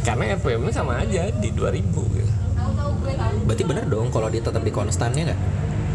Karena 0.00 0.38
RPM-nya 0.38 0.70
sama 0.72 1.02
aja 1.02 1.26
di 1.32 1.50
2000 1.50 2.06
gitu. 2.14 2.30
berarti 3.42 3.62
bener 3.62 3.86
dong 3.86 4.10
kalau 4.10 4.26
dia 4.26 4.38
tetap 4.38 4.62
di 4.62 4.70
konstannya 4.70 5.22
nggak 5.24 5.40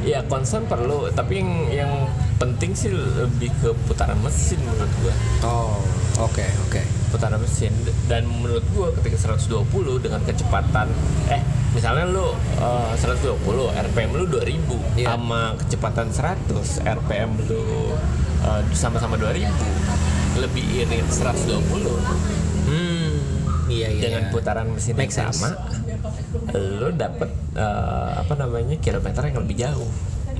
Ya 0.02 0.20
concern 0.26 0.66
perlu, 0.66 1.08
tapi 1.14 1.40
yang 1.40 1.52
yang 1.70 1.92
penting 2.36 2.74
sih 2.74 2.90
lebih 2.90 3.54
ke 3.62 3.70
putaran 3.86 4.18
mesin 4.20 4.58
menurut 4.60 4.92
gua. 5.00 5.16
oh 5.46 5.80
oke 6.20 6.42
oke 6.66 6.82
putaran 7.12 7.38
mesin. 7.38 7.76
Dan 8.08 8.26
menurut 8.26 8.63
gua 8.71 8.89
ketika 8.95 9.36
120 9.36 9.67
dengan 10.00 10.24
kecepatan 10.24 10.88
eh 11.28 11.41
misalnya 11.71 12.04
lu 12.06 12.32
eh, 12.58 12.93
120 12.95 13.36
RPM 13.71 14.10
lu 14.12 14.26
2000 14.26 14.97
Iya. 14.97 15.08
sama 15.12 15.56
kecepatan 15.56 16.08
100 16.10 16.47
RPM 16.82 17.32
lu 17.45 17.95
eh, 18.41 18.62
sama-sama 18.71 19.15
2000 19.15 19.47
lebih 20.39 20.63
irit 20.80 21.08
120 21.08 21.60
hmm 22.65 23.12
iya 23.67 23.88
iya. 23.88 24.02
Dengan 24.02 24.24
putaran 24.32 24.67
mesin 24.67 24.95
yang 24.95 25.00
Make 25.00 25.12
sense. 25.12 25.39
sama 25.39 25.56
lu 26.52 26.91
dapet 26.91 27.28
eh, 27.56 28.12
apa 28.17 28.34
namanya 28.36 28.76
kilometer 28.78 29.21
yang 29.24 29.39
lebih 29.39 29.56
jauh. 29.58 29.91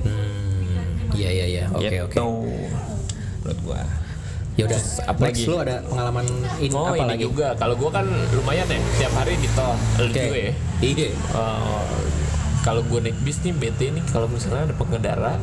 Hmm 0.02 1.12
iya 1.12 1.28
iya 1.30 1.46
iya. 1.46 1.64
Oke 1.70 1.96
oke. 2.02 2.12
Gitu, 2.12 2.24
menurut 3.40 3.58
gua 3.62 3.80
ya 4.52 4.64
udah 4.64 4.76
Terus 4.76 5.00
apa 5.02 5.20
next 5.22 5.38
lagi? 5.38 5.48
lu 5.48 5.56
ada 5.58 5.76
pengalaman 5.82 6.24
ini 6.58 6.72
oh 6.72 6.84
apa 6.84 6.96
ini 6.98 7.08
lagi? 7.08 7.22
juga. 7.24 7.48
Kalau 7.56 7.74
gua 7.74 7.90
kan 7.90 8.06
lumayan 8.30 8.66
ya 8.66 8.78
tiap 8.98 9.12
hari 9.14 9.34
di 9.36 9.48
tol 9.52 9.72
lu 9.98 10.04
juga 10.08 10.38
ya. 10.38 10.52
Iya 10.78 11.08
Eh, 11.08 11.84
kalau 12.60 12.78
gue 12.80 13.00
naik 13.00 13.18
bis 13.20 13.40
nih 13.40 13.50
BT 13.50 13.80
nih 13.90 14.04
kalau 14.06 14.26
misalnya 14.26 14.70
ada 14.70 14.76
pengendara 14.76 15.34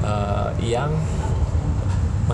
eh, 0.00 0.50
yang 0.66 0.90